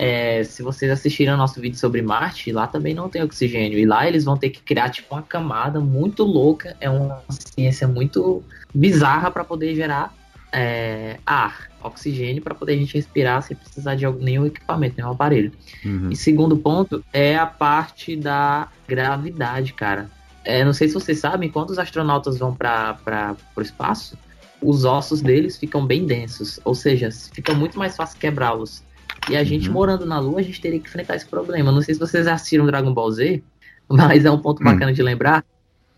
É, 0.03 0.43
se 0.43 0.63
vocês 0.63 0.89
assistiram 0.89 1.33
ao 1.33 1.37
nosso 1.37 1.61
vídeo 1.61 1.77
sobre 1.77 2.01
Marte, 2.01 2.51
lá 2.51 2.65
também 2.65 2.91
não 2.91 3.07
tem 3.07 3.21
oxigênio. 3.21 3.77
E 3.77 3.85
lá 3.85 4.07
eles 4.07 4.23
vão 4.23 4.35
ter 4.35 4.49
que 4.49 4.59
criar 4.59 4.89
tipo 4.89 5.13
uma 5.13 5.21
camada 5.21 5.79
muito 5.79 6.23
louca, 6.23 6.75
é 6.81 6.89
uma 6.89 7.21
ciência 7.29 7.87
muito 7.87 8.43
bizarra 8.73 9.29
para 9.29 9.43
poder 9.43 9.75
gerar 9.75 10.11
é, 10.51 11.19
ar, 11.23 11.69
oxigênio, 11.83 12.41
para 12.41 12.55
poder 12.55 12.73
a 12.73 12.77
gente 12.77 12.95
respirar 12.95 13.43
sem 13.43 13.55
precisar 13.55 13.93
de 13.93 14.07
nenhum 14.07 14.47
equipamento, 14.47 14.95
nenhum 14.97 15.11
aparelho. 15.11 15.51
Uhum. 15.85 16.09
E 16.09 16.15
segundo 16.15 16.57
ponto 16.57 17.05
é 17.13 17.37
a 17.37 17.45
parte 17.45 18.15
da 18.15 18.69
gravidade, 18.87 19.71
cara. 19.73 20.09
É, 20.43 20.65
não 20.65 20.73
sei 20.73 20.87
se 20.87 20.95
vocês 20.95 21.19
sabem, 21.19 21.47
quando 21.47 21.69
os 21.69 21.77
astronautas 21.77 22.39
vão 22.39 22.55
para 22.55 23.37
o 23.55 23.61
espaço, 23.61 24.17
os 24.59 24.83
ossos 24.83 25.21
deles 25.21 25.57
ficam 25.57 25.85
bem 25.85 26.07
densos, 26.07 26.59
ou 26.65 26.73
seja, 26.73 27.11
fica 27.11 27.53
muito 27.53 27.77
mais 27.77 27.95
fácil 27.95 28.17
quebrá-los. 28.17 28.83
E 29.29 29.35
a 29.35 29.43
gente 29.43 29.67
uhum. 29.67 29.73
morando 29.73 30.05
na 30.05 30.19
Lua, 30.19 30.39
a 30.39 30.43
gente 30.43 30.59
teria 30.59 30.79
que 30.79 30.87
enfrentar 30.87 31.15
esse 31.15 31.25
problema. 31.25 31.71
Não 31.71 31.81
sei 31.81 31.93
se 31.93 31.99
vocês 31.99 32.27
assistiram 32.27 32.65
Dragon 32.65 32.93
Ball 32.93 33.11
Z, 33.11 33.43
mas 33.87 34.25
é 34.25 34.31
um 34.31 34.39
ponto 34.39 34.63
bacana 34.63 34.87
uhum. 34.87 34.93
de 34.93 35.03
lembrar 35.03 35.45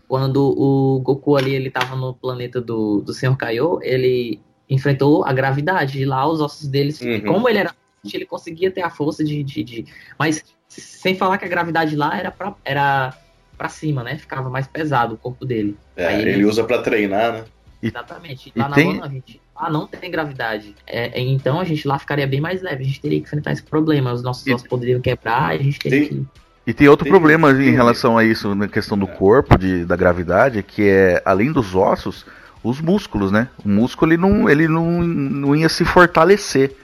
quando 0.06 0.54
o 0.56 1.00
Goku 1.00 1.36
ali 1.36 1.54
ele 1.54 1.70
tava 1.70 1.96
no 1.96 2.14
planeta 2.14 2.60
do, 2.60 3.00
do 3.00 3.12
Senhor 3.12 3.36
Kaiô, 3.36 3.80
ele 3.82 4.40
enfrentou 4.68 5.24
a 5.24 5.32
gravidade. 5.32 6.00
E 6.00 6.04
lá 6.04 6.26
os 6.28 6.40
ossos 6.40 6.68
deles, 6.68 7.00
uhum. 7.00 7.22
como 7.22 7.48
ele 7.48 7.58
era 7.58 7.74
ele 8.12 8.26
conseguia 8.26 8.70
ter 8.70 8.82
a 8.82 8.90
força 8.90 9.24
de, 9.24 9.42
de, 9.42 9.64
de, 9.64 9.86
Mas 10.18 10.44
sem 10.68 11.16
falar 11.16 11.38
que 11.38 11.44
a 11.46 11.48
gravidade 11.48 11.96
lá 11.96 12.18
era 12.18 12.30
pra, 12.30 12.54
era 12.62 13.16
pra 13.56 13.68
cima, 13.68 14.02
né? 14.02 14.18
Ficava 14.18 14.50
mais 14.50 14.66
pesado 14.66 15.14
o 15.14 15.18
corpo 15.18 15.46
dele. 15.46 15.76
É, 15.96 16.20
ele, 16.20 16.30
ele, 16.32 16.44
usa 16.44 16.64
para 16.64 16.82
treinar, 16.82 17.32
né? 17.32 17.44
Exatamente. 17.82 18.52
Lá 18.54 18.68
na 18.68 18.74
tem... 18.74 19.00
A 19.00 19.08
gente, 19.08 19.40
lá 19.54 19.70
não 19.70 19.86
tem 19.86 20.10
gravidade. 20.10 20.74
É, 20.86 21.20
é, 21.20 21.20
então 21.20 21.60
a 21.60 21.64
gente 21.64 21.86
lá 21.86 21.98
ficaria 21.98 22.26
bem 22.26 22.40
mais 22.40 22.62
leve. 22.62 22.82
A 22.82 22.86
gente 22.86 23.00
teria 23.00 23.20
que 23.20 23.26
enfrentar 23.26 23.52
esse 23.52 23.62
problema. 23.62 24.12
Os 24.12 24.22
nossos 24.22 24.46
ossos 24.46 24.66
poderiam 24.66 25.00
quebrar, 25.00 25.50
a 25.50 25.58
gente 25.58 25.78
teria 25.78 26.08
que 26.08 26.26
e 26.66 26.72
tem 26.72 26.88
outro 26.88 27.04
tem 27.04 27.12
problema 27.12 27.50
em 27.50 27.72
relação 27.72 28.16
a 28.16 28.24
isso, 28.24 28.54
na 28.54 28.66
questão 28.66 28.96
do 28.96 29.06
corpo, 29.06 29.58
de, 29.58 29.84
da 29.84 29.96
gravidade, 29.96 30.62
que 30.62 30.88
é, 30.88 31.22
além 31.24 31.52
dos 31.52 31.74
ossos, 31.74 32.24
os 32.62 32.80
músculos, 32.80 33.30
né? 33.30 33.48
O 33.62 33.68
músculo 33.68 34.12
ele 34.12 34.16
não, 34.16 34.48
ele 34.48 34.66
não, 34.66 35.02
não 35.02 35.54
ia 35.54 35.68
se 35.68 35.84
fortalecer. 35.84 36.74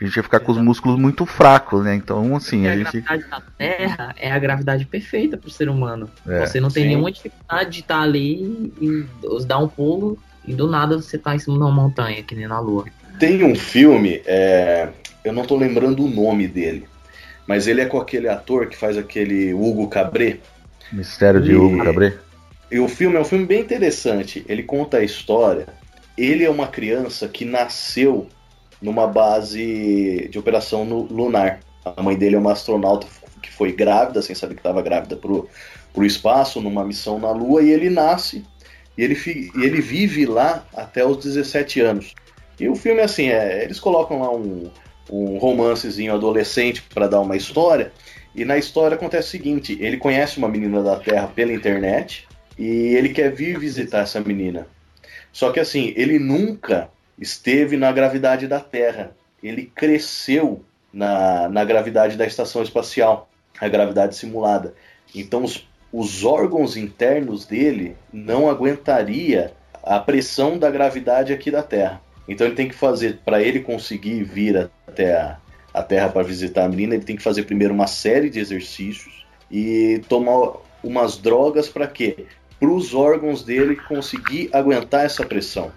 A 0.00 0.04
gente 0.04 0.16
ia 0.16 0.22
ficar 0.22 0.40
com 0.40 0.52
os 0.52 0.58
músculos 0.58 0.98
muito 0.98 1.26
fracos, 1.26 1.84
né? 1.84 1.94
Então, 1.94 2.36
assim, 2.36 2.66
a, 2.66 2.72
a 2.72 2.76
gente. 2.76 2.98
A 2.98 3.00
gravidade 3.00 3.30
da 3.30 3.42
Terra 3.58 4.14
é 4.16 4.32
a 4.32 4.38
gravidade 4.38 4.86
perfeita 4.86 5.36
para 5.36 5.48
o 5.48 5.50
ser 5.50 5.68
humano. 5.68 6.08
É, 6.26 6.46
você 6.46 6.58
não 6.58 6.70
tem 6.70 6.84
sim. 6.84 6.88
nenhuma 6.90 7.12
dificuldade 7.12 7.70
de 7.70 7.80
estar 7.80 8.00
ali 8.00 8.72
e 8.80 9.06
dar 9.44 9.58
um 9.58 9.68
pulo 9.68 10.16
e 10.48 10.54
do 10.54 10.68
nada 10.68 10.96
você 10.96 11.18
tá 11.18 11.34
em 11.34 11.38
cima 11.38 11.56
de 11.56 11.62
uma 11.62 11.72
montanha, 11.72 12.22
que 12.22 12.34
nem 12.34 12.46
na 12.46 12.58
Lua. 12.58 12.84
Tem 13.18 13.44
um 13.44 13.54
filme, 13.54 14.22
é... 14.26 14.88
eu 15.24 15.32
não 15.32 15.44
tô 15.44 15.56
lembrando 15.56 16.04
o 16.04 16.08
nome 16.08 16.46
dele 16.46 16.86
mas 17.48 17.66
ele 17.66 17.80
é 17.80 17.86
com 17.86 17.98
aquele 17.98 18.28
ator 18.28 18.68
que 18.68 18.76
faz 18.76 18.98
aquele 18.98 19.54
Hugo 19.54 19.88
Cabret. 19.88 20.38
Mistério 20.92 21.40
de 21.40 21.52
e, 21.52 21.56
Hugo 21.56 21.82
Cabret. 21.82 22.18
E 22.70 22.78
o 22.78 22.86
filme 22.86 23.16
é 23.16 23.20
um 23.20 23.24
filme 23.24 23.46
bem 23.46 23.62
interessante. 23.62 24.44
Ele 24.46 24.62
conta 24.62 24.98
a 24.98 25.02
história. 25.02 25.66
Ele 26.16 26.44
é 26.44 26.50
uma 26.50 26.66
criança 26.66 27.26
que 27.26 27.46
nasceu 27.46 28.28
numa 28.82 29.06
base 29.06 30.28
de 30.30 30.38
operação 30.38 30.84
lunar. 30.84 31.60
A 31.82 32.02
mãe 32.02 32.18
dele 32.18 32.36
é 32.36 32.38
uma 32.38 32.52
astronauta 32.52 33.06
que 33.42 33.50
foi 33.50 33.72
grávida, 33.72 34.20
sem 34.20 34.36
saber 34.36 34.52
que 34.52 34.60
estava 34.60 34.82
grávida, 34.82 35.16
pro, 35.16 35.48
pro 35.94 36.04
espaço, 36.04 36.60
numa 36.60 36.84
missão 36.84 37.18
na 37.18 37.30
Lua, 37.30 37.62
e 37.62 37.70
ele 37.70 37.88
nasce 37.88 38.44
e 38.98 39.04
ele, 39.04 39.16
e 39.54 39.64
ele 39.64 39.80
vive 39.80 40.26
lá 40.26 40.66
até 40.74 41.06
os 41.06 41.18
17 41.18 41.80
anos. 41.80 42.14
E 42.58 42.68
o 42.68 42.74
filme, 42.74 43.00
assim, 43.00 43.28
é, 43.28 43.62
eles 43.62 43.78
colocam 43.78 44.20
lá 44.20 44.34
um, 44.34 44.68
um 45.08 45.38
romancezinho 45.38 46.12
adolescente 46.12 46.82
para 46.82 47.06
dar 47.06 47.20
uma 47.20 47.36
história. 47.36 47.92
E 48.34 48.44
na 48.44 48.58
história 48.58 48.96
acontece 48.96 49.28
o 49.28 49.30
seguinte: 49.30 49.78
ele 49.80 49.98
conhece 49.98 50.38
uma 50.38 50.48
menina 50.48 50.82
da 50.82 50.96
Terra 50.96 51.28
pela 51.28 51.52
internet 51.52 52.26
e 52.58 52.66
ele 52.66 53.10
quer 53.10 53.32
vir 53.32 53.56
visitar 53.56 54.00
essa 54.00 54.20
menina. 54.20 54.66
Só 55.32 55.52
que 55.52 55.60
assim, 55.60 55.92
ele 55.96 56.18
nunca 56.18 56.90
esteve 57.16 57.76
na 57.76 57.92
gravidade 57.92 58.48
da 58.48 58.58
Terra. 58.58 59.16
Ele 59.40 59.70
cresceu 59.72 60.64
na, 60.92 61.48
na 61.48 61.64
gravidade 61.64 62.16
da 62.16 62.26
estação 62.26 62.64
espacial, 62.64 63.30
a 63.60 63.68
gravidade 63.68 64.16
simulada. 64.16 64.74
Então 65.14 65.44
os, 65.44 65.67
os 65.92 66.24
órgãos 66.24 66.76
internos 66.76 67.46
dele 67.46 67.96
não 68.12 68.48
aguentaria 68.48 69.52
a 69.82 69.98
pressão 69.98 70.58
da 70.58 70.70
gravidade 70.70 71.32
aqui 71.32 71.50
da 71.50 71.62
Terra. 71.62 72.00
Então 72.28 72.46
ele 72.46 72.56
tem 72.56 72.68
que 72.68 72.74
fazer, 72.74 73.20
para 73.24 73.42
ele 73.42 73.60
conseguir 73.60 74.22
vir 74.22 74.70
até 74.86 75.16
a, 75.16 75.38
a 75.72 75.82
Terra 75.82 76.10
para 76.10 76.22
visitar 76.22 76.64
a 76.64 76.68
menina, 76.68 76.94
ele 76.94 77.04
tem 77.04 77.16
que 77.16 77.22
fazer 77.22 77.44
primeiro 77.44 77.72
uma 77.72 77.86
série 77.86 78.28
de 78.28 78.38
exercícios 78.38 79.26
e 79.50 80.02
tomar 80.08 80.58
umas 80.82 81.16
drogas 81.16 81.68
para 81.68 81.86
quê? 81.86 82.26
Para 82.60 82.68
os 82.68 82.94
órgãos 82.94 83.42
dele 83.42 83.76
conseguir 83.76 84.50
aguentar 84.52 85.06
essa 85.06 85.24
pressão. 85.24 85.72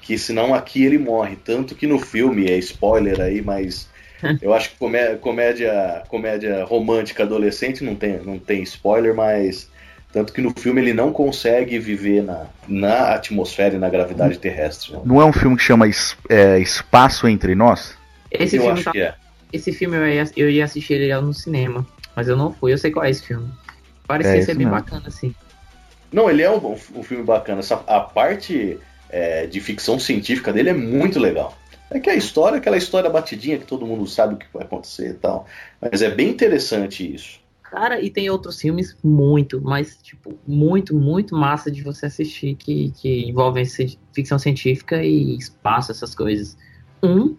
Que 0.00 0.16
senão 0.16 0.54
aqui 0.54 0.84
ele 0.84 0.96
morre. 0.96 1.36
Tanto 1.36 1.74
que 1.74 1.86
no 1.86 1.98
filme, 1.98 2.50
é 2.50 2.56
spoiler 2.56 3.20
aí, 3.20 3.42
mas 3.42 3.88
eu 4.42 4.52
acho 4.54 4.70
que 4.70 4.76
comédia, 5.20 6.02
comédia 6.08 6.64
romântica 6.64 7.22
adolescente 7.22 7.84
não 7.84 7.94
tem, 7.94 8.18
não 8.18 8.38
tem 8.38 8.62
spoiler, 8.62 9.14
mas 9.14 9.70
tanto 10.12 10.32
que 10.32 10.40
no 10.40 10.50
filme 10.58 10.80
ele 10.80 10.94
não 10.94 11.12
consegue 11.12 11.78
viver 11.78 12.22
na, 12.22 12.46
na 12.66 13.14
atmosfera 13.14 13.74
e 13.76 13.78
na 13.78 13.88
gravidade 13.88 14.38
terrestre. 14.38 14.92
Né? 14.92 15.00
Não 15.04 15.20
é 15.20 15.24
um 15.24 15.32
filme 15.32 15.56
que 15.56 15.62
chama 15.62 15.86
é, 16.28 16.58
Espaço 16.58 17.28
Entre 17.28 17.54
Nós? 17.54 17.96
Esse 18.30 18.56
eu 18.56 18.62
filme 18.62 18.74
acho 18.74 18.84
tá... 18.84 18.92
que 18.92 19.00
é. 19.00 19.14
Esse 19.52 19.72
filme 19.72 19.96
eu 19.96 20.06
ia, 20.06 20.24
eu 20.36 20.50
ia 20.50 20.64
assistir 20.64 20.94
ele 20.94 21.14
no 21.20 21.32
cinema, 21.32 21.86
mas 22.14 22.28
eu 22.28 22.36
não 22.36 22.52
fui. 22.52 22.72
Eu 22.72 22.78
sei 22.78 22.90
qual 22.90 23.04
é 23.04 23.10
esse 23.10 23.22
filme. 23.22 23.48
Parecia 24.06 24.36
é 24.36 24.42
ser 24.42 24.54
bem 24.54 24.66
mesmo. 24.66 24.72
bacana, 24.72 25.04
assim. 25.06 25.34
Não, 26.12 26.28
ele 26.28 26.42
é 26.42 26.50
um, 26.50 26.72
um 26.72 27.02
filme 27.02 27.22
bacana. 27.24 27.60
Essa, 27.60 27.76
a 27.86 28.00
parte 28.00 28.78
é, 29.10 29.46
de 29.46 29.60
ficção 29.60 29.98
científica 29.98 30.52
dele 30.52 30.70
é 30.70 30.74
muito 30.74 31.18
legal. 31.18 31.56
É 31.90 31.98
que 31.98 32.10
a 32.10 32.14
história, 32.14 32.58
aquela 32.58 32.76
história 32.76 33.08
batidinha 33.08 33.58
que 33.58 33.64
todo 33.64 33.86
mundo 33.86 34.06
sabe 34.06 34.34
o 34.34 34.36
que 34.36 34.46
vai 34.52 34.64
acontecer 34.64 35.10
e 35.10 35.14
tal. 35.14 35.46
Mas 35.80 36.02
é 36.02 36.10
bem 36.10 36.28
interessante 36.28 37.14
isso. 37.14 37.40
Cara, 37.62 38.00
e 38.00 38.08
tem 38.08 38.30
outros 38.30 38.60
filmes 38.60 38.96
muito, 39.04 39.60
mas, 39.60 39.98
tipo, 40.02 40.38
muito, 40.46 40.94
muito 40.94 41.36
massa 41.36 41.70
de 41.70 41.82
você 41.82 42.06
assistir 42.06 42.54
que, 42.54 42.90
que 42.92 43.28
envolvem 43.28 43.64
ficção 44.12 44.38
científica 44.38 45.02
e 45.02 45.36
espaço, 45.36 45.92
essas 45.92 46.14
coisas. 46.14 46.56
Um, 47.02 47.36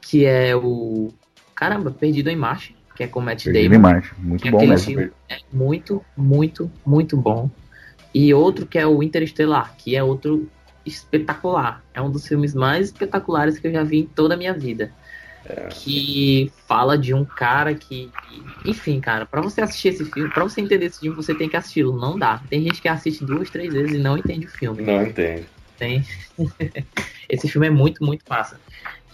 que 0.00 0.26
é 0.26 0.54
o. 0.54 1.08
Caramba, 1.54 1.90
Perdido 1.90 2.28
em 2.28 2.36
Marte, 2.36 2.76
que 2.94 3.02
é 3.02 3.06
com 3.06 3.20
Matt 3.20 3.44
Perdido 3.44 3.62
Damon. 3.62 3.74
em 3.74 3.78
Marte, 3.78 4.14
muito 4.18 4.50
bom 4.50 4.66
mesmo. 4.66 5.00
É 5.28 5.38
muito, 5.52 6.04
muito, 6.16 6.70
muito 6.84 7.16
bom. 7.16 7.50
E 8.14 8.34
outro 8.34 8.66
que 8.66 8.78
é 8.78 8.86
o 8.86 9.02
Interestelar, 9.02 9.74
que 9.76 9.96
é 9.96 10.02
outro 10.02 10.50
espetacular. 10.84 11.82
É 11.94 12.00
um 12.00 12.10
dos 12.10 12.26
filmes 12.26 12.54
mais 12.54 12.86
espetaculares 12.86 13.58
que 13.58 13.66
eu 13.66 13.72
já 13.72 13.82
vi 13.82 14.00
em 14.00 14.06
toda 14.06 14.34
a 14.34 14.36
minha 14.36 14.54
vida. 14.54 14.92
É. 15.44 15.68
Que 15.70 16.52
fala 16.68 16.96
de 16.96 17.12
um 17.12 17.24
cara 17.24 17.74
que. 17.74 18.10
Enfim, 18.64 19.00
cara, 19.00 19.26
para 19.26 19.40
você 19.40 19.60
assistir 19.60 19.88
esse 19.88 20.04
filme, 20.04 20.30
para 20.30 20.44
você 20.44 20.60
entender 20.60 20.86
esse 20.86 21.00
filme, 21.00 21.16
você 21.16 21.34
tem 21.34 21.48
que 21.48 21.56
assisti-lo. 21.56 21.98
Não 21.98 22.18
dá. 22.18 22.40
Tem 22.48 22.62
gente 22.62 22.80
que 22.80 22.88
assiste 22.88 23.24
duas, 23.24 23.50
três 23.50 23.72
vezes 23.72 23.94
e 23.94 23.98
não 23.98 24.16
entende 24.16 24.46
o 24.46 24.50
filme. 24.50 24.82
Não 24.82 25.02
entende. 25.02 25.46
Tem. 25.78 26.04
esse 27.28 27.48
filme 27.48 27.66
é 27.66 27.70
muito, 27.70 28.04
muito 28.04 28.24
massa. 28.28 28.60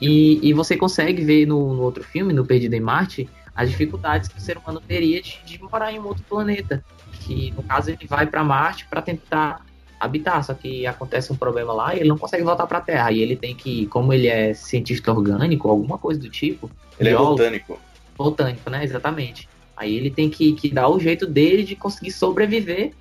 E, 0.01 0.39
e 0.47 0.53
você 0.53 0.77
consegue 0.77 1.25
ver 1.25 1.47
no, 1.47 1.75
no 1.75 1.83
outro 1.83 2.05
filme, 2.05 2.33
no 2.33 2.45
Perdido 2.45 2.75
em 2.75 2.81
Marte, 2.81 3.29
as 3.55 3.71
dificuldades 3.71 4.29
que 4.29 4.39
o 4.39 4.41
ser 4.41 4.59
humano 4.59 4.81
teria 4.87 5.21
de, 5.21 5.41
de 5.45 5.61
morar 5.63 5.93
em 5.93 5.99
um 5.99 6.07
outro 6.07 6.23
planeta. 6.29 6.85
Que 7.21 7.53
no 7.53 7.63
caso 7.63 7.91
ele 7.91 8.07
vai 8.07 8.27
para 8.27 8.45
Marte 8.45 8.87
para 8.87 9.01
tentar 9.01 9.65
habitar, 9.99 10.43
só 10.45 10.55
que 10.55 10.87
acontece 10.87 11.33
um 11.33 11.37
problema 11.37 11.73
lá 11.73 11.95
e 11.95 12.01
ele 12.01 12.09
não 12.09 12.19
consegue 12.19 12.45
voltar 12.45 12.67
para 12.67 12.79
a 12.79 12.83
Terra. 12.83 13.13
E 13.13 13.21
ele 13.21 13.37
tem 13.37 13.55
que, 13.55 13.87
como 13.87 14.13
ele 14.13 14.29
é 14.29 14.55
cientista 14.55 15.13
orgânico, 15.13 15.69
alguma 15.69 15.99
coisa 15.99 16.21
do 16.21 16.29
tipo. 16.29 16.71
Ele 16.99 17.11
biólogo, 17.11 17.43
é 17.43 17.45
botânico. 17.45 17.81
Botânico, 18.17 18.71
né? 18.71 18.85
Exatamente. 18.85 19.49
Aí 19.77 19.95
ele 19.95 20.11
tem 20.11 20.29
que, 20.29 20.53
que 20.53 20.69
dar 20.69 20.89
o 20.89 20.99
jeito 20.99 21.27
dele 21.27 21.63
de 21.63 21.77
conseguir 21.77 22.11
sobreviver 22.11 22.93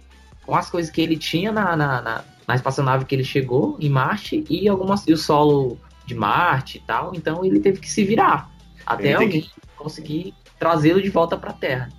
com 0.45 0.55
as 0.55 0.69
coisas 0.69 0.91
que 0.91 1.01
ele 1.01 1.17
tinha 1.17 1.51
na, 1.51 1.75
na, 1.75 2.01
na, 2.01 2.23
na 2.47 2.55
espaçonave 2.55 3.05
que 3.05 3.15
ele 3.15 3.23
chegou 3.23 3.77
em 3.79 3.89
Marte 3.89 4.43
e 4.49 4.67
algumas 4.67 5.07
e 5.07 5.13
o 5.13 5.17
solo 5.17 5.77
de 6.05 6.15
Marte 6.15 6.77
e 6.77 6.81
tal. 6.81 7.13
Então 7.13 7.43
ele 7.43 7.59
teve 7.59 7.79
que 7.79 7.89
se 7.89 8.03
virar 8.03 8.49
até 8.85 9.13
alguém 9.13 9.41
que... 9.41 9.51
conseguir 9.75 10.33
trazê-lo 10.57 11.01
de 11.01 11.09
volta 11.09 11.35
para 11.37 11.49
a 11.49 11.53
Terra. 11.53 11.89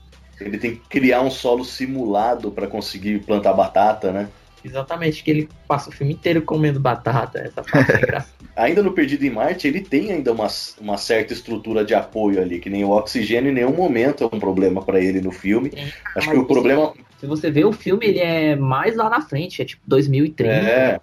Ele 0.40 0.56
tem 0.56 0.76
que 0.76 0.80
criar 0.88 1.20
um 1.20 1.30
solo 1.30 1.64
simulado 1.64 2.50
para 2.50 2.68
conseguir 2.68 3.18
plantar 3.20 3.52
batata, 3.52 4.12
né? 4.12 4.28
Exatamente, 4.68 5.22
que 5.22 5.31
ele 5.31 5.48
passa 5.66 5.90
o 5.90 5.92
filme 5.92 6.12
inteiro 6.12 6.42
comendo 6.42 6.78
batata. 6.78 7.38
Essa 7.38 7.62
parte 7.62 7.92
é 7.92 7.96
engraçada. 7.96 8.38
ainda 8.59 8.83
no 8.83 8.92
Perdido 8.92 9.24
em 9.24 9.31
Marte, 9.31 9.68
ele 9.68 9.81
tem 9.81 10.12
ainda 10.12 10.33
uma, 10.33 10.48
uma 10.81 10.98
certa 10.98 11.33
estrutura 11.33 11.85
de 11.85 11.94
apoio 11.94 12.42
ali, 12.42 12.59
que 12.59 12.68
nem 12.68 12.85
o 12.85 12.90
oxigênio 12.90 13.50
em 13.50 13.54
nenhum 13.54 13.74
momento 13.74 14.24
é 14.24 14.26
um 14.35 14.40
problema 14.40 14.83
para 14.83 15.00
ele 15.00 15.20
no 15.20 15.31
filme. 15.31 15.70
Sim, 15.70 15.92
Acho 16.16 16.31
que 16.31 16.37
o 16.37 16.44
problema. 16.44 16.92
Se 17.18 17.26
você 17.26 17.50
vê 17.50 17.64
o 17.64 17.72
filme, 17.72 18.07
ele 18.07 18.18
é 18.18 18.57
mais 18.57 18.96
lá 18.96 19.09
na 19.09 19.20
frente, 19.20 19.62
é 19.62 19.64
tipo 19.64 19.83
2030. 19.87 20.52
É. 20.52 21.00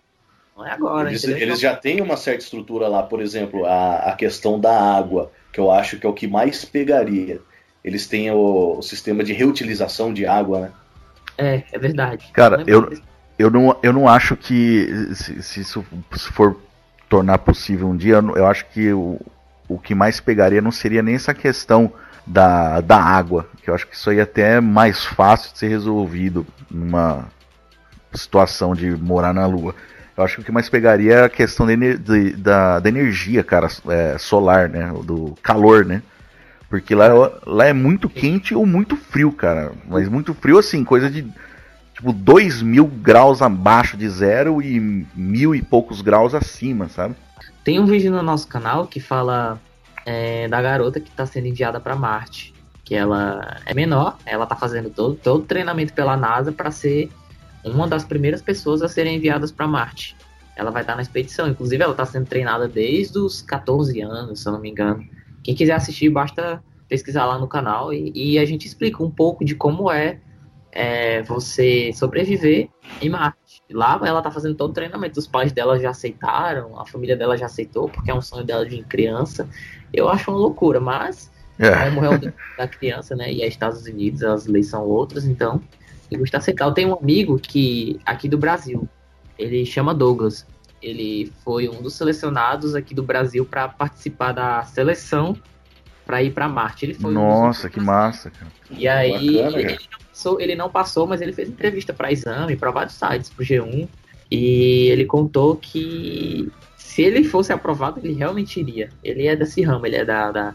Não 0.55 0.65
é 0.65 0.71
agora. 0.71 1.09
Eles, 1.09 1.23
eles 1.23 1.59
já 1.59 1.75
têm 1.75 2.01
uma 2.01 2.17
certa 2.17 2.43
estrutura 2.43 2.87
lá, 2.87 3.03
por 3.03 3.21
exemplo, 3.21 3.65
a, 3.65 4.11
a 4.11 4.15
questão 4.15 4.59
da 4.59 4.77
água, 4.77 5.31
que 5.51 5.59
eu 5.59 5.71
acho 5.71 5.97
que 5.97 6.05
é 6.05 6.09
o 6.09 6.13
que 6.13 6.27
mais 6.27 6.65
pegaria. 6.65 7.39
Eles 7.83 8.07
têm 8.07 8.31
o, 8.31 8.77
o 8.77 8.81
sistema 8.81 9.23
de 9.23 9.31
reutilização 9.31 10.13
de 10.13 10.25
água, 10.25 10.59
né? 10.59 10.71
É, 11.37 11.63
é 11.71 11.79
verdade. 11.79 12.29
Cara, 12.33 12.63
eu, 12.65 12.89
eu 13.37 13.49
não, 13.49 13.77
eu 13.83 13.93
não 13.93 14.07
acho 14.07 14.35
que 14.35 14.87
se, 15.13 15.41
se 15.41 15.61
isso 15.61 15.85
for 16.31 16.57
tornar 17.09 17.39
possível 17.39 17.87
um 17.87 17.97
dia, 17.97 18.15
eu 18.15 18.45
acho 18.45 18.65
que 18.67 18.91
o, 18.93 19.19
o 19.67 19.77
que 19.77 19.93
mais 19.93 20.19
pegaria 20.19 20.61
não 20.61 20.71
seria 20.71 21.03
nem 21.03 21.15
essa 21.15 21.33
questão 21.33 21.91
da, 22.25 22.81
da 22.81 22.97
água, 22.97 23.47
que 23.61 23.69
eu 23.69 23.75
acho 23.75 23.87
que 23.87 23.95
isso 23.95 24.09
aí 24.09 24.19
até 24.19 24.55
é 24.55 24.61
mais 24.61 25.05
fácil 25.05 25.53
de 25.53 25.59
ser 25.59 25.67
resolvido 25.67 26.45
numa 26.71 27.25
situação 28.13 28.73
de 28.73 28.91
morar 28.91 29.33
na 29.33 29.45
Lua. 29.45 29.75
Eu 30.17 30.23
acho 30.23 30.35
que 30.35 30.41
o 30.41 30.45
que 30.45 30.51
mais 30.51 30.69
pegaria 30.69 31.13
é 31.15 31.23
a 31.25 31.29
questão 31.29 31.67
de, 31.67 31.97
de, 31.97 32.31
da, 32.37 32.79
da 32.79 32.89
energia, 32.89 33.43
cara, 33.43 33.67
é, 33.89 34.17
solar, 34.17 34.69
né? 34.69 34.91
Do 35.03 35.35
calor, 35.43 35.85
né? 35.85 36.01
Porque 36.69 36.95
lá, 36.95 37.07
lá 37.45 37.65
é 37.65 37.73
muito 37.73 38.09
quente 38.09 38.55
ou 38.55 38.65
muito 38.65 38.95
frio, 38.95 39.31
cara. 39.31 39.73
Mas 39.87 40.07
muito 40.07 40.33
frio, 40.33 40.57
assim, 40.57 40.83
coisa 40.85 41.09
de 41.09 41.27
tipo, 41.95 42.11
dois 42.13 42.61
mil 42.61 42.85
graus 42.85 43.41
abaixo 43.41 43.97
de 43.97 44.07
zero 44.07 44.61
e 44.61 44.79
mil 45.15 45.55
e 45.55 45.61
poucos 45.61 46.01
graus 46.01 46.35
acima, 46.35 46.89
sabe? 46.89 47.15
Tem 47.63 47.79
um 47.79 47.85
vídeo 47.85 48.11
no 48.11 48.21
nosso 48.21 48.47
canal 48.47 48.85
que 48.85 48.99
fala 48.99 49.59
é, 50.05 50.47
da 50.47 50.61
garota 50.61 50.99
que 50.99 51.09
está 51.09 51.25
sendo 51.25 51.47
enviada 51.47 51.79
para 51.79 51.95
Marte. 51.95 52.53
Que 52.83 52.93
ela 52.93 53.57
é 53.65 53.73
menor, 53.73 54.17
ela 54.25 54.45
tá 54.45 54.55
fazendo 54.55 54.91
todo, 54.91 55.15
todo 55.15 55.41
o 55.41 55.45
treinamento 55.45 55.91
pela 55.93 56.15
NASA 56.15 56.51
para 56.51 56.69
ser 56.69 57.09
uma 57.63 57.87
das 57.87 58.03
primeiras 58.03 58.43
pessoas 58.43 58.83
a 58.83 58.87
serem 58.87 59.15
enviadas 59.15 59.51
para 59.51 59.67
Marte. 59.67 60.15
Ela 60.55 60.69
vai 60.69 60.83
estar 60.83 60.95
na 60.95 61.01
expedição, 61.01 61.47
inclusive 61.47 61.81
ela 61.81 61.93
está 61.93 62.05
sendo 62.05 62.27
treinada 62.27 62.67
desde 62.67 63.17
os 63.17 63.41
14 63.41 63.99
anos, 64.01 64.41
se 64.41 64.47
eu 64.47 64.53
não 64.53 64.59
me 64.59 64.69
engano. 64.69 65.03
Quem 65.43 65.55
quiser 65.55 65.73
assistir, 65.73 66.09
basta 66.09 66.63
pesquisar 66.87 67.25
lá 67.25 67.39
no 67.39 67.47
canal 67.47 67.91
e, 67.91 68.11
e 68.13 68.37
a 68.37 68.45
gente 68.45 68.67
explica 68.67 69.03
um 69.03 69.09
pouco 69.09 69.43
de 69.43 69.55
como 69.55 69.91
é 69.91 70.19
é 70.75 71.23
você 71.23 71.93
sobreviver 71.93 72.67
em 73.01 73.09
Marte. 73.09 73.63
Lá 73.71 73.99
ela 74.03 74.21
tá 74.21 74.29
fazendo 74.29 74.55
todo 74.55 74.71
o 74.71 74.73
treinamento. 74.73 75.17
Os 75.17 75.25
pais 75.25 75.53
dela 75.53 75.79
já 75.79 75.91
aceitaram, 75.91 76.77
a 76.77 76.85
família 76.85 77.15
dela 77.15 77.37
já 77.37 77.45
aceitou, 77.45 77.87
porque 77.87 78.11
é 78.11 78.13
um 78.13 78.21
sonho 78.21 78.43
dela 78.43 78.65
de 78.65 78.83
criança. 78.83 79.47
Eu 79.93 80.09
acho 80.09 80.29
uma 80.29 80.37
loucura, 80.37 80.81
mas 80.81 81.31
é. 81.57 81.89
morreu 81.89 82.19
da 82.57 82.67
criança, 82.67 83.15
né? 83.15 83.31
E 83.31 83.41
é 83.41 83.47
Estados 83.47 83.85
Unidos, 83.85 84.21
as 84.21 84.45
leis 84.45 84.67
são 84.67 84.83
outras, 84.83 85.25
então 85.25 85.61
eu 86.11 86.19
gosto 86.19 86.31
de 86.31 86.37
aceitar. 86.37 86.65
Eu 86.65 86.73
tenho 86.73 86.89
um 86.89 86.99
amigo 86.99 87.39
que 87.39 87.97
aqui 88.05 88.27
do 88.27 88.37
Brasil, 88.37 88.87
ele 89.39 89.65
chama 89.65 89.93
Douglas. 89.93 90.45
Ele 90.81 91.31
foi 91.43 91.69
um 91.69 91.81
dos 91.81 91.95
selecionados 91.95 92.75
aqui 92.75 92.93
do 92.93 93.01
Brasil 93.01 93.45
para 93.45 93.69
participar 93.69 94.33
da 94.33 94.61
seleção 94.63 95.35
para 96.05 96.21
ir 96.21 96.31
para 96.31 96.47
Marte. 96.47 96.85
Ele 96.85 96.93
foi 96.93 97.13
Nossa, 97.13 97.67
um 97.67 97.69
que 97.71 97.79
massa, 97.79 98.29
cara. 98.29 98.51
E 98.69 98.87
aí 98.87 99.37
Bacana, 99.37 99.59
ele, 99.59 99.77
passou, 100.15 100.39
ele 100.39 100.55
não 100.55 100.69
passou, 100.69 101.05
mas 101.05 101.19
ele 101.21 101.33
fez 101.33 101.49
entrevista 101.49 101.93
para 101.93 102.11
exame, 102.11 102.55
para 102.55 102.71
vários 102.71 102.95
sites, 102.95 103.29
para 103.29 103.43
o 103.43 103.45
G1, 103.45 103.87
e 104.31 104.87
ele 104.89 105.05
contou 105.05 105.57
que 105.57 106.49
se 106.77 107.01
ele 107.01 107.25
fosse 107.25 107.51
aprovado, 107.51 107.99
ele 108.01 108.13
realmente 108.13 108.57
iria. 108.57 108.89
Ele 109.03 109.27
é 109.27 109.35
desse 109.35 109.61
ramo, 109.61 109.85
ele 109.85 109.97
é 109.97 110.05
da, 110.05 110.31
da, 110.31 110.53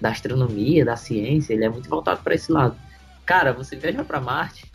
da 0.00 0.08
astronomia, 0.10 0.84
da 0.84 0.96
ciência, 0.96 1.54
ele 1.54 1.64
é 1.64 1.68
muito 1.68 1.88
voltado 1.88 2.20
para 2.22 2.34
esse 2.34 2.50
lado. 2.50 2.76
Cara, 3.24 3.52
você 3.52 3.76
viaja 3.76 4.02
para 4.02 4.20
Marte, 4.20 4.70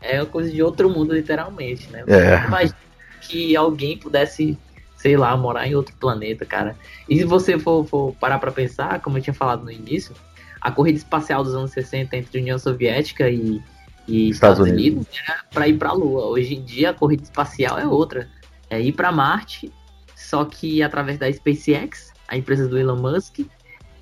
é 0.00 0.24
coisa 0.24 0.50
de 0.50 0.62
outro 0.62 0.88
mundo, 0.88 1.12
literalmente, 1.12 1.90
né? 1.90 2.04
É. 2.06 2.46
Imagina 2.46 2.78
que 3.20 3.56
alguém 3.56 3.98
pudesse, 3.98 4.56
sei 4.96 5.16
lá, 5.16 5.36
morar 5.36 5.66
em 5.66 5.74
outro 5.74 5.94
planeta, 5.96 6.46
cara. 6.46 6.76
E 7.08 7.18
se 7.18 7.24
você 7.24 7.58
for, 7.58 7.84
for 7.84 8.14
parar 8.14 8.38
para 8.38 8.52
pensar, 8.52 9.00
como 9.00 9.18
eu 9.18 9.22
tinha 9.22 9.34
falado 9.34 9.64
no 9.64 9.70
início, 9.72 10.14
a 10.60 10.70
corrida 10.70 10.98
espacial 10.98 11.42
dos 11.42 11.54
anos 11.54 11.72
60 11.72 12.16
entre 12.16 12.40
União 12.40 12.58
Soviética 12.58 13.28
e, 13.28 13.60
e 14.06 14.30
Estados, 14.30 14.58
Estados 14.58 14.72
Unidos, 14.72 15.06
Unidos 15.06 15.20
era 15.28 15.44
para 15.52 15.68
ir 15.68 15.78
para 15.78 15.90
a 15.90 15.92
Lua. 15.92 16.26
Hoje 16.26 16.54
em 16.54 16.62
dia 16.62 16.90
a 16.90 16.94
corrida 16.94 17.22
espacial 17.22 17.78
é 17.78 17.86
outra, 17.86 18.28
é 18.68 18.80
ir 18.80 18.92
para 18.92 19.12
Marte, 19.12 19.72
só 20.16 20.44
que 20.44 20.82
através 20.82 21.18
da 21.18 21.30
SpaceX, 21.32 22.12
a 22.28 22.36
empresa 22.36 22.68
do 22.68 22.78
Elon 22.78 22.96
Musk 22.96 23.40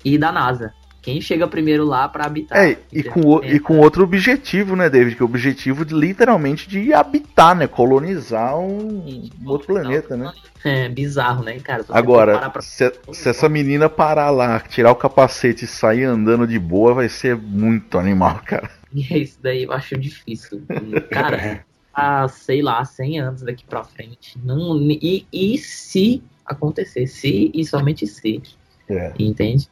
e 0.03 0.17
da 0.17 0.31
NASA. 0.31 0.73
Quem 1.01 1.19
chega 1.19 1.47
primeiro 1.47 1.83
lá 1.83 2.07
para 2.07 2.25
habitar. 2.25 2.55
É, 2.59 2.77
e 2.93 3.01
com, 3.01 3.43
e 3.43 3.59
com 3.59 3.79
outro 3.79 4.03
objetivo, 4.03 4.75
né, 4.75 4.87
David? 4.87 5.15
Que 5.15 5.23
é 5.23 5.25
o 5.25 5.27
objetivo 5.27 5.83
de, 5.83 5.95
literalmente 5.95 6.69
de 6.69 6.93
habitar, 6.93 7.55
né? 7.55 7.65
Colonizar 7.65 8.55
um, 8.59 9.03
um 9.41 9.49
outro 9.49 9.67
planeta, 9.67 10.15
né? 10.15 10.31
É 10.63 10.87
bizarro, 10.89 11.43
né, 11.43 11.59
cara? 11.59 11.83
Agora, 11.89 12.51
pra... 12.51 12.61
se, 12.61 12.93
se, 13.13 13.29
essa 13.29 13.49
menina 13.49 13.89
parar 13.89 14.29
lá, 14.29 14.59
tirar 14.59 14.91
o 14.91 14.95
capacete 14.95 15.65
e 15.65 15.67
sair 15.67 16.03
andando 16.03 16.45
de 16.45 16.59
boa, 16.59 16.93
vai 16.93 17.09
ser 17.09 17.35
muito 17.35 17.97
animal, 17.97 18.39
cara. 18.45 18.69
E 18.93 19.07
é 19.13 19.17
isso 19.17 19.39
daí 19.41 19.63
eu 19.63 19.71
acho 19.71 19.97
difícil. 19.97 20.61
cara, 21.11 21.65
há, 21.93 22.27
sei 22.27 22.61
lá, 22.61 22.83
100 22.83 23.19
anos 23.19 23.41
daqui 23.41 23.65
pra 23.65 23.83
frente. 23.83 24.37
Não, 24.43 24.77
e, 24.79 25.25
e 25.31 25.57
se 25.57 26.23
acontecer? 26.45 27.07
Se 27.07 27.51
e 27.53 27.65
somente 27.65 28.05
se. 28.07 28.41
É. 28.89 29.13
Entende? 29.17 29.69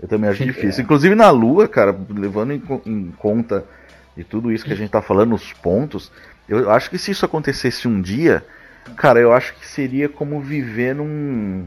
Eu 0.00 0.08
também 0.08 0.28
acho 0.28 0.44
difícil. 0.44 0.80
É. 0.80 0.84
Inclusive 0.84 1.14
na 1.14 1.30
Lua, 1.30 1.68
cara, 1.68 1.96
levando 2.10 2.52
em, 2.52 2.62
em, 2.84 3.10
conta 3.12 3.64
de 4.16 4.24
tudo 4.24 4.52
isso 4.52 4.64
que 4.64 4.72
a 4.72 4.76
gente 4.76 4.90
tá 4.90 5.00
falando, 5.00 5.34
os 5.34 5.52
pontos, 5.52 6.10
eu 6.48 6.70
acho 6.70 6.90
que 6.90 6.98
se 6.98 7.10
isso 7.10 7.24
acontecesse 7.24 7.86
um 7.86 8.00
dia, 8.00 8.44
cara, 8.96 9.20
eu 9.20 9.32
acho 9.32 9.54
que 9.54 9.66
seria 9.66 10.08
como 10.08 10.40
viver 10.40 10.94
num 10.94 11.66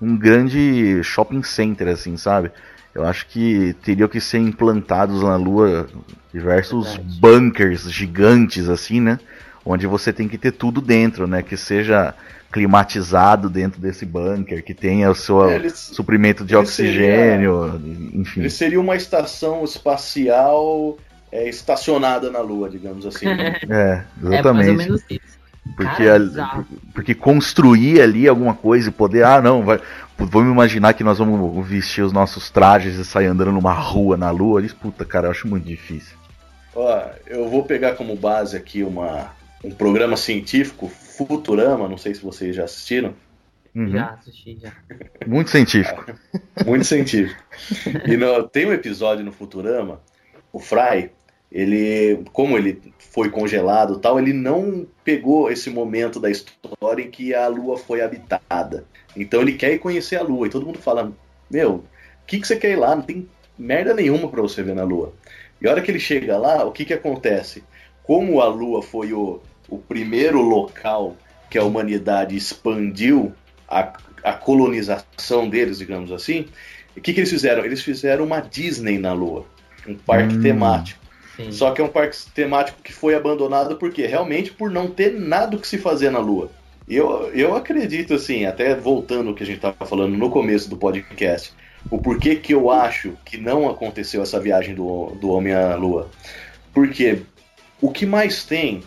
um 0.00 0.16
grande 0.16 1.02
shopping 1.02 1.42
center, 1.42 1.88
assim, 1.88 2.16
sabe? 2.16 2.52
Eu 2.96 3.04
acho 3.04 3.26
que 3.26 3.76
teriam 3.84 4.08
que 4.08 4.18
ser 4.22 4.38
implantados 4.38 5.22
na 5.22 5.36
Lua 5.36 5.86
diversos 6.32 6.94
Verdade. 6.94 7.20
bunkers 7.20 7.92
gigantes, 7.92 8.70
assim, 8.70 9.02
né? 9.02 9.20
Onde 9.62 9.86
você 9.86 10.14
tem 10.14 10.26
que 10.26 10.38
ter 10.38 10.52
tudo 10.52 10.80
dentro, 10.80 11.26
né? 11.26 11.42
Que 11.42 11.58
seja 11.58 12.14
climatizado 12.50 13.50
dentro 13.50 13.78
desse 13.78 14.06
bunker, 14.06 14.64
que 14.64 14.72
tenha 14.72 15.10
o 15.10 15.14
seu 15.14 15.46
é, 15.46 15.56
ele, 15.56 15.68
suprimento 15.68 16.42
de 16.42 16.56
oxigênio, 16.56 17.72
seria, 17.72 18.18
enfim. 18.18 18.40
Ele 18.40 18.50
seria 18.50 18.80
uma 18.80 18.96
estação 18.96 19.62
espacial 19.62 20.96
é, 21.30 21.46
estacionada 21.50 22.30
na 22.30 22.40
Lua, 22.40 22.70
digamos 22.70 23.04
assim. 23.04 23.26
é, 23.68 24.04
exatamente. 24.22 24.38
É 24.38 24.52
mais 24.52 24.68
ou 24.68 24.74
menos 24.74 25.04
isso. 25.10 25.35
Porque, 25.74 26.04
Cara, 26.04 26.64
porque 26.94 27.14
construir 27.14 28.00
ali 28.00 28.28
alguma 28.28 28.54
coisa 28.54 28.88
e 28.88 28.92
poder, 28.92 29.24
ah 29.24 29.42
não, 29.42 29.64
vai, 29.64 29.80
vamos 30.16 30.52
imaginar 30.52 30.94
que 30.94 31.02
nós 31.02 31.18
vamos 31.18 31.66
vestir 31.66 32.02
os 32.02 32.12
nossos 32.12 32.50
trajes 32.50 32.96
e 32.96 33.04
sair 33.04 33.26
andando 33.26 33.52
numa 33.52 33.72
rua 33.72 34.16
na 34.16 34.30
lua. 34.30 34.62
Diz, 34.62 34.72
puta, 34.72 35.04
cara, 35.04 35.26
eu 35.26 35.30
acho 35.30 35.48
muito 35.48 35.66
difícil. 35.66 36.16
Ó, 36.74 37.02
eu 37.26 37.48
vou 37.48 37.64
pegar 37.64 37.94
como 37.94 38.14
base 38.16 38.56
aqui 38.56 38.82
uma, 38.82 39.32
um 39.64 39.70
programa 39.70 40.16
científico 40.16 40.88
Futurama, 40.88 41.88
não 41.88 41.96
sei 41.96 42.14
se 42.14 42.22
vocês 42.22 42.54
já 42.54 42.64
assistiram. 42.64 43.14
Uhum. 43.74 43.90
Já 43.90 44.06
assisti, 44.10 44.58
já. 44.60 44.72
Muito 45.26 45.50
científico. 45.50 46.04
Muito 46.64 46.84
científico. 46.84 47.42
E 48.06 48.16
no, 48.16 48.42
tem 48.48 48.66
um 48.66 48.72
episódio 48.72 49.24
no 49.24 49.32
Futurama, 49.32 50.00
o 50.50 50.58
Fry, 50.58 51.10
ele, 51.56 52.22
como 52.34 52.58
ele 52.58 52.82
foi 52.98 53.30
congelado 53.30 53.98
tal, 53.98 54.18
ele 54.18 54.34
não 54.34 54.86
pegou 55.02 55.50
esse 55.50 55.70
momento 55.70 56.20
da 56.20 56.30
história 56.30 57.02
em 57.02 57.10
que 57.10 57.34
a 57.34 57.48
Lua 57.48 57.78
foi 57.78 58.02
habitada. 58.02 58.84
Então 59.16 59.40
ele 59.40 59.54
quer 59.54 59.72
ir 59.72 59.78
conhecer 59.78 60.16
a 60.16 60.22
Lua. 60.22 60.46
E 60.46 60.50
todo 60.50 60.66
mundo 60.66 60.78
fala, 60.78 61.10
meu, 61.50 61.76
o 61.76 61.84
que, 62.26 62.38
que 62.38 62.46
você 62.46 62.56
quer 62.56 62.72
ir 62.72 62.76
lá? 62.76 62.94
Não 62.94 63.00
tem 63.00 63.26
merda 63.58 63.94
nenhuma 63.94 64.28
para 64.28 64.42
você 64.42 64.62
ver 64.62 64.74
na 64.74 64.84
Lua. 64.84 65.14
E 65.58 65.66
a 65.66 65.70
hora 65.70 65.80
que 65.80 65.90
ele 65.90 65.98
chega 65.98 66.36
lá, 66.36 66.62
o 66.62 66.72
que, 66.72 66.84
que 66.84 66.92
acontece? 66.92 67.64
Como 68.02 68.42
a 68.42 68.48
Lua 68.48 68.82
foi 68.82 69.14
o, 69.14 69.40
o 69.66 69.78
primeiro 69.78 70.42
local 70.42 71.16
que 71.48 71.56
a 71.56 71.64
humanidade 71.64 72.36
expandiu 72.36 73.32
a, 73.66 73.94
a 74.22 74.34
colonização 74.34 75.48
deles, 75.48 75.78
digamos 75.78 76.12
assim, 76.12 76.48
o 76.94 77.00
que, 77.00 77.14
que 77.14 77.20
eles 77.20 77.30
fizeram? 77.30 77.64
Eles 77.64 77.80
fizeram 77.80 78.26
uma 78.26 78.40
Disney 78.40 78.98
na 78.98 79.14
Lua, 79.14 79.46
um 79.88 79.94
parque 79.94 80.34
hum, 80.34 80.42
temático. 80.42 81.05
Sim. 81.36 81.52
Só 81.52 81.70
que 81.70 81.80
é 81.80 81.84
um 81.84 81.88
parque 81.88 82.16
temático 82.34 82.82
que 82.82 82.92
foi 82.92 83.14
abandonado 83.14 83.76
porque 83.76 84.06
realmente 84.06 84.50
por 84.50 84.70
não 84.70 84.88
ter 84.88 85.12
nada 85.12 85.56
que 85.58 85.68
se 85.68 85.78
fazer 85.78 86.10
na 86.10 86.18
Lua. 86.18 86.50
Eu, 86.88 87.30
eu 87.34 87.54
acredito 87.54 88.14
assim, 88.14 88.46
até 88.46 88.74
voltando 88.74 89.28
ao 89.28 89.34
que 89.34 89.42
a 89.42 89.46
gente 89.46 89.56
estava 89.56 89.84
falando 89.84 90.16
no 90.16 90.30
começo 90.30 90.70
do 90.70 90.76
podcast, 90.76 91.52
o 91.90 91.98
porquê 91.98 92.36
que 92.36 92.54
eu 92.54 92.70
acho 92.70 93.14
que 93.24 93.36
não 93.36 93.68
aconteceu 93.68 94.22
essa 94.22 94.40
viagem 94.40 94.74
do, 94.74 95.12
do 95.20 95.30
Homem 95.30 95.52
à 95.52 95.74
Lua. 95.74 96.08
Porque 96.72 97.22
o 97.80 97.90
que 97.90 98.06
mais 98.06 98.44
tem 98.44 98.82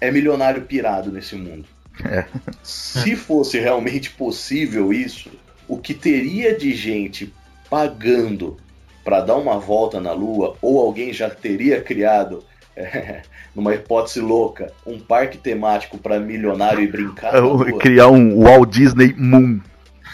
é 0.00 0.10
milionário 0.10 0.62
pirado 0.62 1.10
nesse 1.10 1.34
mundo. 1.34 1.64
É. 2.04 2.24
Se 2.62 3.14
fosse 3.16 3.58
realmente 3.58 4.10
possível 4.10 4.92
isso, 4.92 5.30
o 5.68 5.78
que 5.78 5.94
teria 5.94 6.56
de 6.56 6.74
gente 6.74 7.32
pagando 7.68 8.56
para 9.04 9.20
dar 9.20 9.36
uma 9.36 9.58
volta 9.58 10.00
na 10.00 10.12
Lua, 10.12 10.56
ou 10.60 10.80
alguém 10.80 11.12
já 11.12 11.28
teria 11.28 11.80
criado, 11.80 12.44
é, 12.76 13.22
numa 13.54 13.74
hipótese 13.74 14.20
louca, 14.20 14.72
um 14.86 14.98
parque 14.98 15.38
temático 15.38 15.98
para 15.98 16.18
milionário 16.18 16.82
e 16.82 16.86
brincar. 16.86 17.34
É, 17.34 17.72
criar 17.78 18.08
um 18.08 18.42
Walt 18.42 18.70
Disney 18.70 19.14
Moon. 19.16 19.60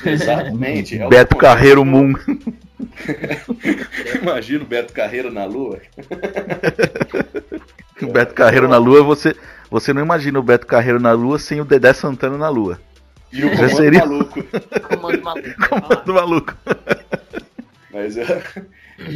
Exatamente. 0.05 1.01
É 1.01 1.09
Beto 1.09 1.37
Carreiro 1.37 1.85
Moon. 1.85 2.12
Imagina 4.22 4.64
o 4.64 4.66
Beto 4.66 4.92
Carreiro 4.92 5.33
na 5.33 5.44
Lua. 5.44 5.81
o 8.01 8.07
Beto 8.07 8.35
Carreiro 8.35 8.68
na 8.68 8.77
Lua, 8.77 9.03
você 9.03 9.35
você 9.70 9.92
não 9.92 10.03
imagina 10.03 10.38
o 10.38 10.42
Beto 10.42 10.66
Carreiro 10.66 10.98
na 10.98 11.12
Lua 11.12 11.38
sem 11.38 11.61
o 11.61 11.64
Dedé 11.64 11.92
Santana 11.92 12.38
na 12.38 12.48
Lua. 12.48 12.81
E 13.31 13.44
o 13.44 13.51
comando 13.51 13.77
seria... 13.77 14.01
maluco. 14.01 14.42
comando 14.88 15.22
maluco. 15.22 15.68
comando 15.68 16.14
maluco. 16.14 16.57
Mas 17.92 18.16
eu, 18.16 18.24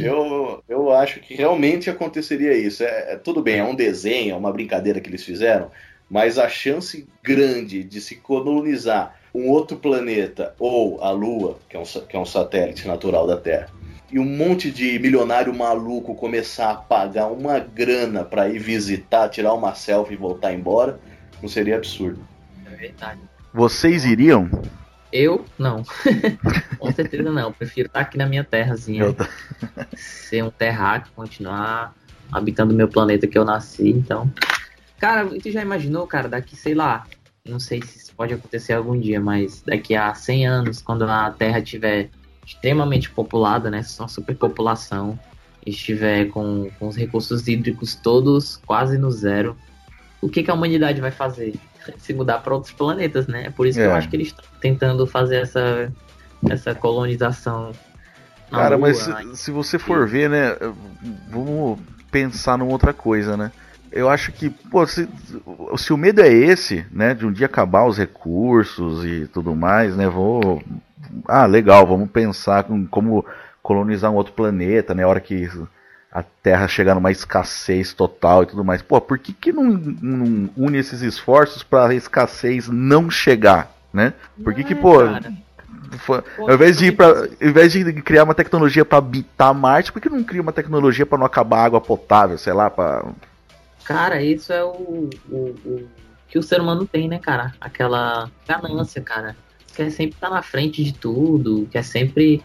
eu, 0.01 0.63
eu 0.67 0.91
acho 0.91 1.19
que 1.19 1.35
realmente 1.35 1.89
aconteceria 1.89 2.53
isso. 2.53 2.83
É, 2.83 3.13
é, 3.13 3.15
tudo 3.15 3.41
bem, 3.41 3.59
é 3.59 3.63
um 3.63 3.75
desenho, 3.75 4.33
é 4.33 4.37
uma 4.37 4.51
brincadeira 4.51 4.99
que 4.99 5.09
eles 5.09 5.23
fizeram, 5.23 5.71
mas 6.09 6.37
a 6.37 6.47
chance 6.47 7.07
grande 7.21 7.83
de 7.83 8.01
se 8.01 8.15
colonizar 8.15 9.17
um 9.33 9.49
outro 9.49 9.77
planeta 9.77 10.53
ou 10.59 11.01
a 11.03 11.09
Lua, 11.11 11.57
que 11.69 11.75
é 11.75 11.79
um, 11.79 11.83
que 11.83 12.15
é 12.15 12.19
um 12.19 12.25
satélite 12.25 12.87
natural 12.87 13.25
da 13.25 13.37
Terra, 13.37 13.69
e 14.11 14.19
um 14.19 14.25
monte 14.25 14.69
de 14.69 14.99
milionário 14.99 15.53
maluco 15.53 16.13
começar 16.13 16.69
a 16.69 16.75
pagar 16.75 17.27
uma 17.27 17.57
grana 17.57 18.23
para 18.23 18.47
ir 18.47 18.59
visitar, 18.59 19.27
tirar 19.29 19.53
uma 19.53 19.73
selfie 19.73 20.13
e 20.13 20.17
voltar 20.17 20.53
embora, 20.53 20.99
não 21.41 21.49
seria 21.49 21.77
absurdo. 21.77 22.19
É 22.71 22.75
verdade. 22.75 23.19
Vocês 23.51 24.05
iriam? 24.05 24.49
Eu 25.13 25.45
não. 25.59 25.83
Com 26.79 26.91
certeza 26.91 27.31
não. 27.31 27.53
Prefiro 27.53 27.85
estar 27.85 27.99
aqui 27.99 28.17
na 28.17 28.25
minha 28.25 28.43
terrazinha. 28.43 29.13
Tô... 29.13 29.23
ser 29.95 30.43
um 30.43 30.49
terráqueo, 30.49 31.13
continuar 31.15 31.93
habitando 32.31 32.73
o 32.73 32.75
meu 32.75 32.87
planeta 32.87 33.27
que 33.27 33.37
eu 33.37 33.45
nasci, 33.45 33.89
então. 33.89 34.29
Cara, 34.97 35.27
tu 35.27 35.51
já 35.51 35.61
imaginou, 35.61 36.07
cara, 36.07 36.27
daqui, 36.27 36.55
sei 36.55 36.73
lá, 36.73 37.05
não 37.47 37.59
sei 37.59 37.79
se 37.83 37.99
isso 37.99 38.13
pode 38.15 38.33
acontecer 38.33 38.73
algum 38.73 38.99
dia, 38.99 39.21
mas 39.21 39.61
daqui 39.61 39.95
a 39.95 40.15
100 40.15 40.47
anos, 40.47 40.81
quando 40.81 41.03
a 41.03 41.29
Terra 41.29 41.61
tiver 41.61 42.09
extremamente 42.43 43.11
populada, 43.11 43.69
né? 43.69 43.85
Uma 43.99 44.07
superpopulação, 44.07 45.19
estiver 45.63 46.25
com, 46.29 46.71
com 46.79 46.87
os 46.87 46.95
recursos 46.95 47.47
hídricos 47.47 47.93
todos 47.93 48.57
quase 48.65 48.97
no 48.97 49.11
zero, 49.11 49.55
o 50.21 50.27
que, 50.27 50.41
que 50.41 50.49
a 50.49 50.53
humanidade 50.53 50.99
vai 50.99 51.11
fazer? 51.11 51.53
Se 51.97 52.13
mudar 52.13 52.39
para 52.39 52.53
outros 52.53 52.73
planetas, 52.73 53.27
né? 53.27 53.45
É 53.47 53.49
por 53.49 53.67
isso 53.67 53.79
é. 53.79 53.83
que 53.83 53.87
eu 53.87 53.93
é. 53.93 53.97
acho 53.97 54.09
que 54.09 54.15
eles 54.15 54.27
estão 54.27 54.45
tentando 54.59 55.05
fazer 55.07 55.37
essa, 55.37 55.91
essa 56.49 56.75
colonização. 56.75 57.71
Cara, 58.49 58.75
Lua, 58.75 58.87
mas 58.87 58.97
se, 58.97 59.35
se, 59.35 59.51
você 59.51 59.79
for 59.79 60.07
ver, 60.07 60.29
né? 60.29 60.55
Vamos 61.29 61.79
pensar 62.11 62.57
numa 62.57 62.71
outra 62.71 62.93
coisa, 62.93 63.35
né? 63.35 63.51
Eu 63.91 64.09
acho 64.09 64.31
que, 64.31 64.49
pô, 64.49 64.85
se, 64.87 65.07
se 65.77 65.93
o 65.93 65.97
medo 65.97 66.21
é 66.21 66.29
esse, 66.29 66.85
né? 66.91 67.13
De 67.13 67.25
um 67.25 67.31
dia 67.31 67.45
acabar 67.45 67.85
os 67.85 67.97
recursos 67.97 69.05
e 69.05 69.27
tudo 69.27 69.55
mais, 69.55 69.95
né? 69.95 70.07
Vou 70.07 70.61
ah, 71.27 71.45
legal, 71.45 71.85
vamos 71.85 72.09
pensar 72.09 72.65
em 72.69 72.85
como 72.85 73.25
colonizar 73.61 74.11
um 74.11 74.15
outro 74.15 74.33
planeta, 74.33 74.93
né? 74.93 75.03
A 75.03 75.07
hora 75.07 75.19
que 75.19 75.49
a 76.13 76.21
Terra 76.21 76.67
chegar 76.67 76.95
numa 76.95 77.11
escassez 77.11 77.93
total 77.93 78.43
e 78.43 78.45
tudo 78.45 78.63
mais. 78.63 78.81
Pô, 78.81 79.01
por 79.01 79.17
que, 79.17 79.33
que 79.33 79.51
não, 79.51 79.63
não 79.63 80.49
une 80.55 80.77
esses 80.77 81.01
esforços 81.01 81.63
para 81.63 81.91
a 81.91 81.95
escassez 81.95 82.69
não 82.69 83.09
chegar, 83.09 83.75
né? 83.91 84.13
Por 84.43 84.53
que, 84.53 84.63
que 84.63 84.75
pô, 84.75 84.99
foi, 85.99 86.23
ao 86.37 86.53
invés 86.53 86.77
de 86.77 86.87
ir 86.87 86.91
para, 86.91 87.19
ao 87.19 87.47
invés 87.47 87.71
de 87.71 87.93
criar 88.01 88.23
uma 88.23 88.35
tecnologia 88.35 88.85
para 88.85 88.97
habitar 88.97 89.53
Marte, 89.53 89.91
por 89.91 90.01
que 90.01 90.09
não 90.09 90.23
cria 90.23 90.41
uma 90.41 90.53
tecnologia 90.53 91.05
para 91.05 91.17
não 91.17 91.25
acabar 91.25 91.59
a 91.59 91.65
água 91.65 91.81
potável, 91.81 92.37
sei 92.37 92.53
lá, 92.53 92.69
para 92.69 93.05
Cara, 93.83 94.21
isso 94.21 94.53
é 94.53 94.63
o, 94.63 95.09
o, 95.29 95.37
o, 95.65 95.87
que 96.29 96.39
o 96.39 96.43
ser 96.43 96.61
humano 96.61 96.85
tem, 96.85 97.09
né, 97.09 97.19
cara? 97.19 97.53
Aquela 97.59 98.29
ganância, 98.47 99.01
cara 99.01 99.35
quer 99.73 99.89
sempre 99.89 100.15
estar 100.15 100.29
tá 100.29 100.35
na 100.35 100.41
frente 100.41 100.83
de 100.83 100.93
tudo, 100.93 101.67
quer 101.71 101.83
sempre. 101.83 102.43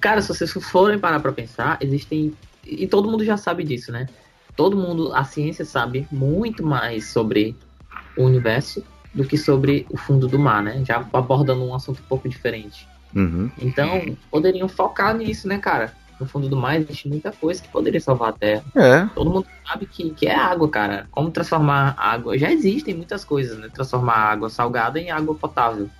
Cara, 0.00 0.20
se 0.20 0.28
vocês 0.28 0.52
forem 0.52 0.98
parar 0.98 1.20
pra 1.20 1.32
pensar, 1.32 1.78
existem. 1.80 2.34
E 2.66 2.86
todo 2.86 3.10
mundo 3.10 3.24
já 3.24 3.36
sabe 3.36 3.62
disso, 3.64 3.92
né? 3.92 4.06
Todo 4.56 4.76
mundo, 4.76 5.14
a 5.14 5.22
ciência 5.24 5.64
sabe 5.64 6.06
muito 6.10 6.64
mais 6.64 7.10
sobre 7.10 7.54
o 8.16 8.24
universo 8.24 8.82
do 9.14 9.24
que 9.24 9.38
sobre 9.38 9.86
o 9.90 9.96
fundo 9.96 10.26
do 10.26 10.38
mar, 10.38 10.62
né? 10.62 10.82
Já 10.84 11.06
abordando 11.12 11.64
um 11.64 11.74
assunto 11.74 12.00
um 12.00 12.08
pouco 12.08 12.28
diferente. 12.28 12.88
Uhum. 13.14 13.50
Então, 13.60 14.16
poderiam 14.30 14.68
focar 14.68 15.16
nisso, 15.16 15.46
né, 15.46 15.58
cara? 15.58 15.92
No 16.18 16.26
fundo 16.26 16.48
do 16.48 16.56
mar 16.56 16.76
existe 16.76 17.08
muita 17.08 17.30
coisa 17.30 17.62
que 17.62 17.68
poderia 17.68 18.00
salvar 18.00 18.30
a 18.30 18.32
Terra. 18.32 18.64
É. 18.74 19.06
Todo 19.14 19.30
mundo 19.30 19.46
sabe 19.66 19.86
que, 19.86 20.10
que 20.10 20.26
é 20.26 20.34
água, 20.34 20.68
cara. 20.68 21.06
Como 21.10 21.30
transformar 21.30 21.94
água. 21.98 22.38
Já 22.38 22.50
existem 22.50 22.94
muitas 22.94 23.24
coisas, 23.24 23.58
né? 23.58 23.68
Transformar 23.72 24.14
água 24.14 24.48
salgada 24.48 24.98
em 24.98 25.10
água 25.10 25.34
potável. 25.34 25.90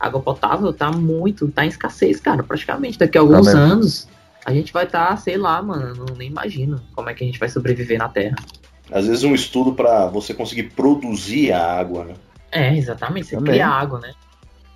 Água 0.00 0.20
potável 0.20 0.72
tá 0.72 0.90
muito, 0.90 1.48
tá 1.48 1.66
em 1.66 1.68
escassez, 1.68 2.20
cara, 2.20 2.42
praticamente. 2.42 2.98
Daqui 2.98 3.18
a 3.18 3.20
alguns 3.20 3.46
mesmo. 3.46 3.60
anos, 3.60 4.08
a 4.48 4.54
gente 4.54 4.72
vai 4.72 4.84
estar, 4.84 5.08
tá, 5.08 5.16
sei 5.18 5.36
lá, 5.36 5.60
mano, 5.60 5.94
não, 5.94 6.16
nem 6.16 6.28
imagino 6.28 6.80
como 6.94 7.10
é 7.10 7.14
que 7.14 7.22
a 7.22 7.26
gente 7.26 7.38
vai 7.38 7.50
sobreviver 7.50 7.98
na 7.98 8.08
Terra. 8.08 8.36
Às 8.90 9.06
vezes 9.06 9.22
um 9.22 9.34
estudo 9.34 9.74
para 9.74 10.06
você 10.06 10.32
conseguir 10.32 10.70
produzir 10.70 11.52
a 11.52 11.78
água, 11.78 12.04
né? 12.04 12.14
É, 12.50 12.74
exatamente. 12.74 13.26
Você 13.28 13.36
Também. 13.36 13.52
cria 13.52 13.68
água, 13.68 14.00
né? 14.00 14.12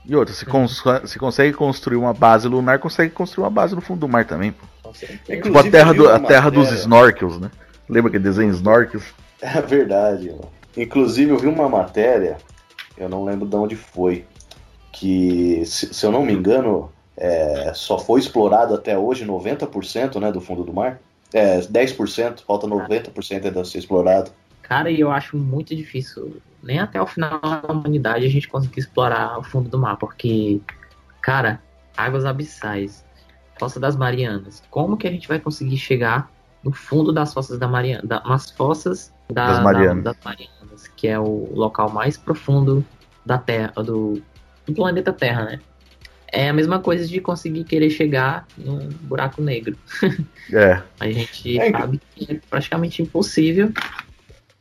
E 0.05 0.15
outra, 0.15 0.35
se, 0.35 0.45
cons- 0.45 0.83
se 1.07 1.19
consegue 1.19 1.55
construir 1.55 1.97
uma 1.97 2.13
base 2.13 2.47
lunar, 2.47 2.79
consegue 2.79 3.15
construir 3.15 3.45
uma 3.45 3.51
base 3.51 3.75
no 3.75 3.81
fundo 3.81 4.01
do 4.01 4.09
mar 4.09 4.27
também. 4.27 4.53
Pô. 4.53 4.91
Tipo 4.93 5.59
a 5.59 5.63
terra, 5.71 5.95
do- 5.95 6.09
a 6.09 6.21
terra 6.21 6.51
dos 6.51 6.71
snorkels, 6.73 7.41
né? 7.41 7.51
Lembra 7.89 8.11
aquele 8.11 8.25
desenho 8.25 8.51
snorkels? 8.51 9.05
É 9.41 9.61
verdade. 9.63 10.29
mano. 10.29 10.51
Inclusive, 10.77 11.31
eu 11.33 11.39
vi 11.39 11.47
uma 11.49 11.69
matéria, 11.69 12.37
eu 12.97 13.09
não 13.09 13.25
lembro 13.25 13.45
de 13.49 13.57
onde 13.57 13.75
foi, 13.75 14.25
que, 14.93 15.65
se, 15.67 15.93
se 15.93 16.07
eu 16.07 16.13
não 16.13 16.25
me 16.25 16.33
engano, 16.33 16.93
é, 17.25 17.73
só 17.75 17.99
foi 17.99 18.19
explorado 18.21 18.75
até 18.75 18.99
hoje 18.99 19.25
90% 19.25 20.21
né, 20.21 20.33
do 20.33 20.41
fundo 20.41 20.65
do 20.65 20.73
mar. 20.73 20.99
É, 21.33 21.61
10%, 21.61 22.41
falta 22.47 22.67
90% 22.67 23.45
ainda 23.47 23.61
a 23.61 23.65
ser 23.65 23.79
explorado. 23.79 24.31
Cara, 24.61 24.91
e 24.91 25.01
eu 25.01 25.11
acho 25.11 25.37
muito 25.37 25.75
difícil, 25.75 26.37
nem 26.63 26.79
até 26.79 27.01
o 27.01 27.07
final 27.07 27.39
da 27.41 27.73
humanidade, 27.73 28.25
a 28.27 28.29
gente 28.29 28.49
conseguir 28.49 28.81
explorar 28.81 29.39
o 29.39 29.43
fundo 29.43 29.69
do 29.69 29.79
mar, 29.79 29.97
porque, 29.97 30.61
cara, 31.21 31.61
águas 31.97 32.25
abissais, 32.25 33.05
Fossa 33.59 33.79
das 33.79 33.95
Marianas, 33.97 34.63
como 34.71 34.97
que 34.97 35.07
a 35.07 35.11
gente 35.11 35.29
vai 35.29 35.39
conseguir 35.39 35.77
chegar 35.77 36.31
no 36.65 36.73
fundo 36.73 37.13
das 37.13 37.33
Fossas 37.33 37.59
da 37.59 37.69
Mariana, 37.69 38.03
da, 38.05 38.21
nas 38.25 38.51
fossas 38.51 39.13
da- 39.31 39.47
Das 39.47 39.57
da- 39.59 39.63
Marianas. 39.63 40.05
das 40.05 40.17
Marianas, 40.25 40.89
que 40.97 41.07
é 41.09 41.19
o 41.19 41.49
local 41.55 41.89
mais 41.91 42.17
profundo 42.17 42.85
da 43.25 43.39
Terra, 43.39 43.73
do, 43.83 44.21
do 44.67 44.73
planeta 44.75 45.13
Terra, 45.13 45.45
né? 45.45 45.61
É 46.35 46.49
a 46.49 46.53
mesma 46.53 46.81
coisa 46.81 47.07
de 47.07 47.21
conseguir 47.21 47.63
querer 47.65 47.91
chegar 47.91 48.47
num 48.57 48.89
buraco 49.03 49.41
negro. 49.43 49.77
É. 50.53 50.83
A 50.99 51.09
gente 51.11 51.57
É, 51.59 51.71
sabe 51.71 52.01
que 52.17 52.33
é 52.35 52.41
praticamente 52.51 53.01
impossível, 53.01 53.73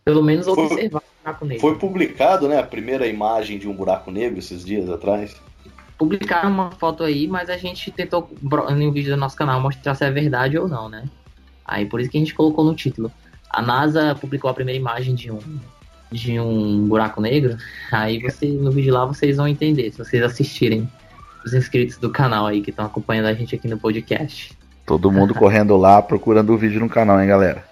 pelo 0.06 0.22
menos 0.24 0.46
Foi- 0.46 0.66
observar 0.66 1.00
o 1.00 1.24
buraco 1.24 1.46
negro. 1.46 1.62
Foi 1.62 1.76
publicado 1.78 2.48
né, 2.48 2.60
a 2.60 2.64
primeira 2.64 3.08
imagem 3.08 3.58
de 3.58 3.68
um 3.68 3.74
buraco 3.74 4.12
negro 4.12 4.38
esses 4.40 4.64
dias 4.64 4.90
atrás. 4.90 5.36
Publicaram 5.98 6.50
uma 6.52 6.72
foto 6.72 7.04
aí, 7.04 7.28
mas 7.28 7.50
a 7.50 7.58
gente 7.58 7.90
tentou, 7.92 8.30
bro- 8.42 8.70
no 8.72 8.92
vídeo 8.92 9.14
do 9.14 9.20
nosso 9.20 9.36
canal, 9.36 9.60
mostrar 9.60 9.96
se 9.96 10.06
é 10.06 10.12
verdade 10.12 10.58
ou 10.58 10.68
não, 10.68 10.88
né? 10.88 11.04
Aí 11.66 11.86
por 11.86 12.00
isso 12.00 12.10
que 12.12 12.18
a 12.18 12.22
gente 12.22 12.34
colocou 12.36 12.64
no 12.64 12.76
título. 12.76 13.12
A 13.50 13.62
NASA 13.62 14.16
publicou 14.16 14.50
a 14.50 14.54
primeira 14.54 14.80
imagem 14.80 15.16
de 15.16 15.32
um 15.32 15.40
de 16.12 16.40
um 16.40 16.88
buraco 16.88 17.20
negro. 17.22 17.58
Aí 17.92 18.20
você 18.22 18.46
no 18.48 18.72
vídeo 18.72 18.94
lá 18.94 19.06
vocês 19.06 19.38
vão 19.38 19.48
entender, 19.48 19.92
se 19.92 19.98
vocês 19.98 20.22
assistirem 20.24 20.88
os 21.46 21.54
inscritos 21.54 21.98
do 21.98 22.10
canal 22.10 22.48
aí 22.48 22.62
que 22.62 22.70
estão 22.70 22.86
acompanhando 22.86 23.28
a 23.28 23.34
gente 23.34 23.56
aqui 23.56 23.68
no 23.68 23.78
podcast. 23.78 24.58
Todo 24.86 25.12
mundo 25.12 25.34
correndo 25.34 25.78
lá 25.78 26.02
procurando 26.02 26.54
o 26.54 26.58
vídeo 26.58 26.80
no 26.80 26.90
canal, 26.90 27.20
hein, 27.22 27.28
galera? 27.28 27.64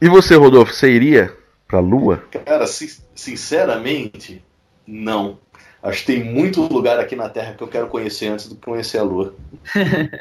E 0.00 0.08
você, 0.08 0.34
Rodolfo, 0.36 0.72
você 0.72 0.90
iria 0.90 1.32
pra 1.66 1.80
Lua? 1.80 2.22
Cara, 2.44 2.66
sin- 2.66 3.02
sinceramente, 3.14 4.42
não. 4.86 5.38
Acho 5.82 6.00
que 6.00 6.06
tem 6.12 6.24
muito 6.24 6.60
lugar 6.62 6.98
aqui 6.98 7.14
na 7.14 7.28
Terra 7.28 7.54
que 7.54 7.62
eu 7.62 7.68
quero 7.68 7.86
conhecer 7.88 8.28
antes 8.28 8.48
do 8.48 8.56
que 8.56 8.62
conhecer 8.62 8.98
a 8.98 9.02
Lua. 9.02 9.34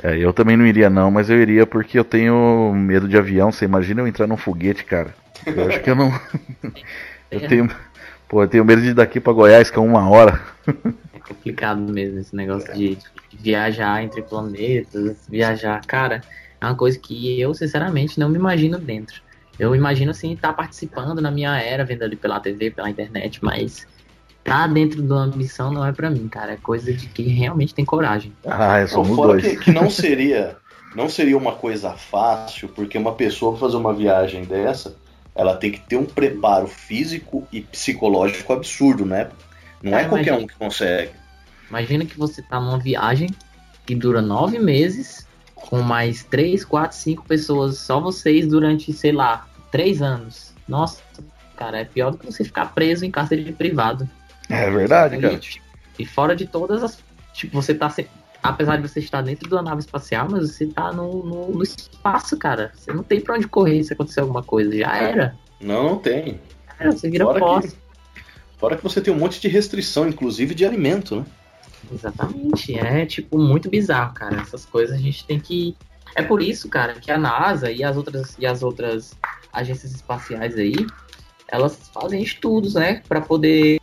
É, 0.00 0.16
eu 0.16 0.32
também 0.32 0.56
não 0.56 0.64
iria 0.64 0.88
não, 0.88 1.10
mas 1.10 1.28
eu 1.28 1.40
iria 1.42 1.66
porque 1.66 1.98
eu 1.98 2.04
tenho 2.04 2.72
medo 2.72 3.08
de 3.08 3.18
avião. 3.18 3.50
Você 3.50 3.64
imagina 3.64 4.00
eu 4.00 4.06
entrar 4.06 4.28
num 4.28 4.36
foguete, 4.36 4.84
cara? 4.84 5.12
Eu 5.44 5.66
acho 5.68 5.80
que 5.80 5.90
eu 5.90 5.96
não. 5.96 6.12
eu 7.30 7.40
tenho. 7.48 7.68
Pô, 8.28 8.44
eu 8.44 8.48
tenho 8.48 8.64
medo 8.64 8.80
de 8.80 8.90
ir 8.90 8.94
daqui 8.94 9.18
pra 9.18 9.32
Goiás, 9.32 9.70
que 9.70 9.78
é 9.78 9.82
uma 9.82 10.08
hora. 10.08 10.40
É 11.32 11.34
complicado 11.34 11.80
mesmo 11.80 12.20
esse 12.20 12.34
negócio 12.34 12.72
de, 12.74 12.96
de 12.96 13.36
viajar 13.38 14.02
entre 14.02 14.22
planetas, 14.22 15.16
viajar. 15.28 15.80
Cara, 15.86 16.22
é 16.60 16.64
uma 16.66 16.74
coisa 16.74 16.98
que 16.98 17.40
eu, 17.40 17.54
sinceramente, 17.54 18.18
não 18.20 18.28
me 18.28 18.36
imagino 18.36 18.78
dentro. 18.78 19.20
Eu 19.58 19.74
imagino, 19.74 20.10
assim, 20.10 20.32
estar 20.32 20.52
participando 20.52 21.20
na 21.20 21.30
minha 21.30 21.56
era, 21.60 21.84
vendo 21.84 22.02
ali 22.02 22.16
pela 22.16 22.40
TV, 22.40 22.70
pela 22.70 22.90
internet, 22.90 23.38
mas 23.42 23.86
tá 24.44 24.66
dentro 24.66 25.02
de 25.02 25.12
uma 25.12 25.26
missão 25.26 25.72
não 25.72 25.84
é 25.84 25.92
pra 25.92 26.10
mim, 26.10 26.28
cara. 26.28 26.52
É 26.52 26.56
coisa 26.56 26.92
de 26.92 27.06
quem 27.08 27.28
realmente 27.28 27.74
tem 27.74 27.84
coragem. 27.84 28.32
Ah, 28.46 28.80
Não, 28.80 28.88
somos 28.88 29.16
fora 29.16 29.32
dois. 29.32 29.42
que, 29.42 29.56
que 29.56 29.72
não 29.72 29.88
seria 29.90 30.56
não 30.94 31.08
seria 31.08 31.36
uma 31.36 31.52
coisa 31.52 31.92
fácil, 31.92 32.68
porque 32.68 32.98
uma 32.98 33.14
pessoa 33.14 33.52
pra 33.52 33.60
fazer 33.60 33.76
uma 33.76 33.94
viagem 33.94 34.44
dessa, 34.44 34.94
ela 35.34 35.56
tem 35.56 35.72
que 35.72 35.80
ter 35.80 35.96
um 35.96 36.04
preparo 36.04 36.66
físico 36.66 37.46
e 37.50 37.62
psicológico 37.62 38.52
absurdo, 38.52 39.06
né? 39.06 39.30
Não 39.82 39.96
é 39.96 40.04
qualquer 40.04 40.34
imagina. 40.34 40.38
um 40.38 40.46
que 40.46 40.54
consegue. 40.54 41.21
Imagina 41.72 42.04
que 42.04 42.18
você 42.18 42.42
tá 42.42 42.60
numa 42.60 42.78
viagem 42.78 43.30
que 43.86 43.94
dura 43.94 44.20
nove 44.20 44.58
meses, 44.58 45.26
com 45.54 45.80
mais 45.80 46.22
três, 46.22 46.66
quatro, 46.66 46.94
cinco 46.94 47.24
pessoas, 47.26 47.78
só 47.78 47.98
vocês 47.98 48.46
durante, 48.46 48.92
sei 48.92 49.10
lá, 49.10 49.46
três 49.70 50.02
anos. 50.02 50.52
Nossa, 50.68 51.00
cara, 51.56 51.78
é 51.78 51.84
pior 51.86 52.10
do 52.10 52.18
que 52.18 52.26
você 52.26 52.44
ficar 52.44 52.74
preso 52.74 53.06
em 53.06 53.10
cárcere 53.10 53.50
privado. 53.52 54.06
É 54.50 54.70
verdade, 54.70 55.16
cara. 55.16 55.40
E, 55.98 56.02
e 56.02 56.04
fora 56.04 56.36
de 56.36 56.46
todas 56.46 56.82
as. 56.82 56.98
Tipo, 57.32 57.62
você 57.62 57.72
tá. 57.74 57.88
se- 57.88 58.06
Apesar 58.42 58.76
de 58.76 58.86
você 58.86 58.98
estar 59.00 59.22
dentro 59.22 59.48
da 59.48 59.62
nave 59.62 59.80
espacial, 59.80 60.28
mas 60.30 60.50
você 60.50 60.66
tá 60.66 60.92
no, 60.92 61.24
no, 61.24 61.52
no 61.52 61.62
espaço, 61.62 62.36
cara. 62.36 62.70
Você 62.74 62.92
não 62.92 63.02
tem 63.02 63.18
pra 63.18 63.36
onde 63.36 63.48
correr 63.48 63.82
se 63.82 63.94
acontecer 63.94 64.20
alguma 64.20 64.42
coisa. 64.42 64.76
Já 64.76 64.94
era. 64.94 65.36
Não, 65.58 65.84
não 65.84 65.96
tem. 65.98 66.38
Era, 66.78 66.92
você 66.92 67.08
vira 67.08 67.24
Fora 67.24 67.38
pó. 67.38 67.60
que, 67.62 67.72
fora 68.58 68.76
que 68.76 68.82
você 68.82 69.00
tem 69.00 69.14
um 69.14 69.16
monte 69.18 69.40
de 69.40 69.48
restrição, 69.48 70.06
inclusive 70.06 70.54
de 70.54 70.66
alimento, 70.66 71.16
né? 71.16 71.24
Exatamente. 71.90 72.78
É, 72.78 73.06
tipo, 73.06 73.38
muito 73.38 73.68
bizarro, 73.70 74.14
cara. 74.14 74.40
Essas 74.40 74.64
coisas 74.64 74.96
a 74.96 75.00
gente 75.00 75.24
tem 75.24 75.40
que. 75.40 75.76
É 76.14 76.22
por 76.22 76.42
isso, 76.42 76.68
cara, 76.68 76.94
que 76.94 77.10
a 77.10 77.16
NASA 77.16 77.70
e 77.70 77.82
as 77.82 77.96
outras, 77.96 78.36
e 78.38 78.44
as 78.44 78.62
outras 78.62 79.16
agências 79.52 79.92
espaciais 79.92 80.56
aí, 80.56 80.74
elas 81.48 81.90
fazem 81.92 82.22
estudos, 82.22 82.74
né? 82.74 83.02
Pra 83.08 83.20
poder 83.20 83.80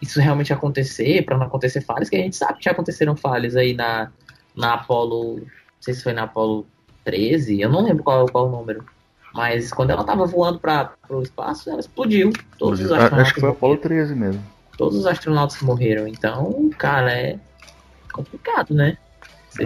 isso 0.00 0.20
realmente 0.20 0.52
acontecer, 0.52 1.24
pra 1.24 1.36
não 1.38 1.46
acontecer 1.46 1.80
falhas, 1.80 2.08
que 2.08 2.16
a 2.16 2.20
gente 2.20 2.36
sabe 2.36 2.58
que 2.58 2.64
já 2.64 2.72
aconteceram 2.72 3.16
falhas 3.16 3.56
aí 3.56 3.74
na, 3.74 4.10
na 4.54 4.74
Apollo. 4.74 5.38
Não 5.38 5.46
sei 5.80 5.94
se 5.94 6.02
foi 6.02 6.12
na 6.12 6.24
Apollo 6.24 6.66
13, 7.04 7.60
eu 7.60 7.70
não 7.70 7.84
lembro 7.84 8.02
qual, 8.02 8.26
qual 8.26 8.48
o 8.48 8.50
número. 8.50 8.84
Mas 9.32 9.70
quando 9.70 9.90
ela 9.90 10.02
tava 10.02 10.24
voando 10.26 10.58
para 10.58 10.94
o 11.10 11.22
espaço, 11.22 11.68
ela 11.70 11.80
explodiu. 11.80 12.32
Todos 12.58 12.80
os 12.80 12.90
Ah, 12.90 12.96
astronautas 12.96 13.20
Acho 13.20 13.34
que 13.34 13.40
foi 13.40 13.50
Apolo 13.50 13.74
morreram. 13.74 13.96
13 13.96 14.14
mesmo. 14.14 14.55
Todos 14.76 14.98
os 14.98 15.06
astronautas 15.06 15.60
morreram. 15.62 16.06
Então, 16.06 16.70
cara, 16.78 17.12
é 17.12 17.38
complicado, 18.12 18.74
né? 18.74 18.96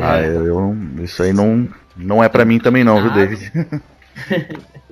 Ah, 0.01 0.21
eu, 0.21 0.47
eu- 0.47 0.77
isso 1.03 1.23
aí 1.23 1.33
não, 1.33 1.69
não 1.97 2.23
é 2.23 2.29
pra 2.29 2.45
mim 2.45 2.59
também 2.61 2.85
não, 2.85 3.01
viu, 3.03 3.11
David? 3.13 3.53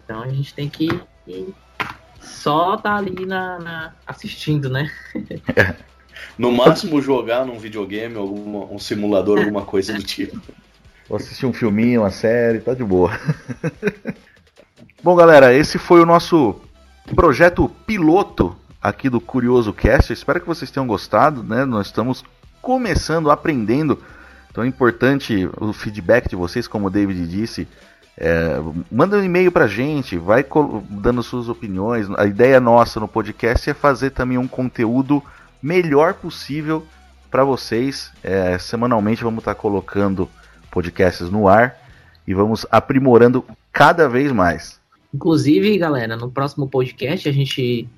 Então 0.05 0.23
a 0.23 0.29
gente 0.29 0.55
tem 0.55 0.71
que 0.71 0.89
só 2.19 2.79
tá 2.79 2.97
ali 2.97 3.27
na, 3.27 3.59
na- 3.59 3.93
assistindo, 4.07 4.71
né? 4.71 4.91
No 6.39 6.51
máximo 6.51 7.03
jogar 7.03 7.45
num 7.45 7.59
videogame, 7.59 8.17
alguma, 8.17 8.65
um 8.65 8.79
simulador, 8.79 9.39
alguma 9.39 9.63
coisa 9.67 9.93
do 9.93 10.03
tipo. 10.03 10.41
Vou 11.09 11.17
assistir 11.17 11.45
um 11.45 11.53
filminho, 11.53 12.01
uma 12.03 12.11
série, 12.11 12.61
tá 12.61 12.73
de 12.73 12.83
boa. 12.83 13.11
Bom, 15.03 15.15
galera, 15.15 15.53
esse 15.53 15.79
foi 15.79 16.01
o 16.01 16.07
nosso 16.07 16.57
projeto 17.15 17.69
piloto 17.87 18.57
aqui 18.83 19.09
do 19.09 19.21
Curioso 19.21 19.73
Cast. 19.73 20.13
Espero 20.13 20.41
que 20.41 20.47
vocês 20.47 20.71
tenham 20.71 20.87
gostado, 20.87 21.43
né? 21.43 21.65
Nós 21.65 21.87
estamos 21.87 22.25
começando, 22.61 23.31
aprendendo. 23.31 24.03
Então 24.51 24.65
é 24.65 24.67
importante 24.67 25.49
o 25.61 25.73
feedback 25.73 26.29
de 26.29 26.37
vocês, 26.37 26.67
como 26.67 26.87
o 26.87 26.91
David 26.91 27.27
disse. 27.27 27.69
É, 28.17 28.59
manda 28.91 29.17
um 29.17 29.23
e-mail 29.23 29.53
pra 29.53 29.69
gente, 29.69 30.19
vai 30.19 30.45
dando 30.91 31.23
suas 31.23 31.49
opiniões. 31.49 32.09
A 32.17 32.27
ideia 32.27 32.59
nossa 32.59 32.99
no 32.99 33.07
podcast 33.07 33.71
é 33.71 33.75
fazer 33.75 34.11
também 34.11 34.37
um 34.37 34.49
conteúdo 34.49 35.23
melhor 35.63 36.15
possível 36.15 36.85
para 37.31 37.45
vocês. 37.45 38.11
É, 38.23 38.59
semanalmente 38.59 39.23
vamos 39.23 39.39
estar 39.39 39.55
colocando 39.55 40.29
podcasts 40.71 41.31
no 41.31 41.47
ar 41.47 41.77
e 42.27 42.35
vamos 42.35 42.67
aprimorando 42.71 43.45
cada 43.73 44.09
vez 44.09 44.33
mais. 44.33 44.81
Inclusive, 45.15 45.79
galera, 45.79 46.17
no 46.17 46.31
próximo 46.31 46.69
podcast 46.69 47.29
a 47.29 47.33
gente 47.33 47.89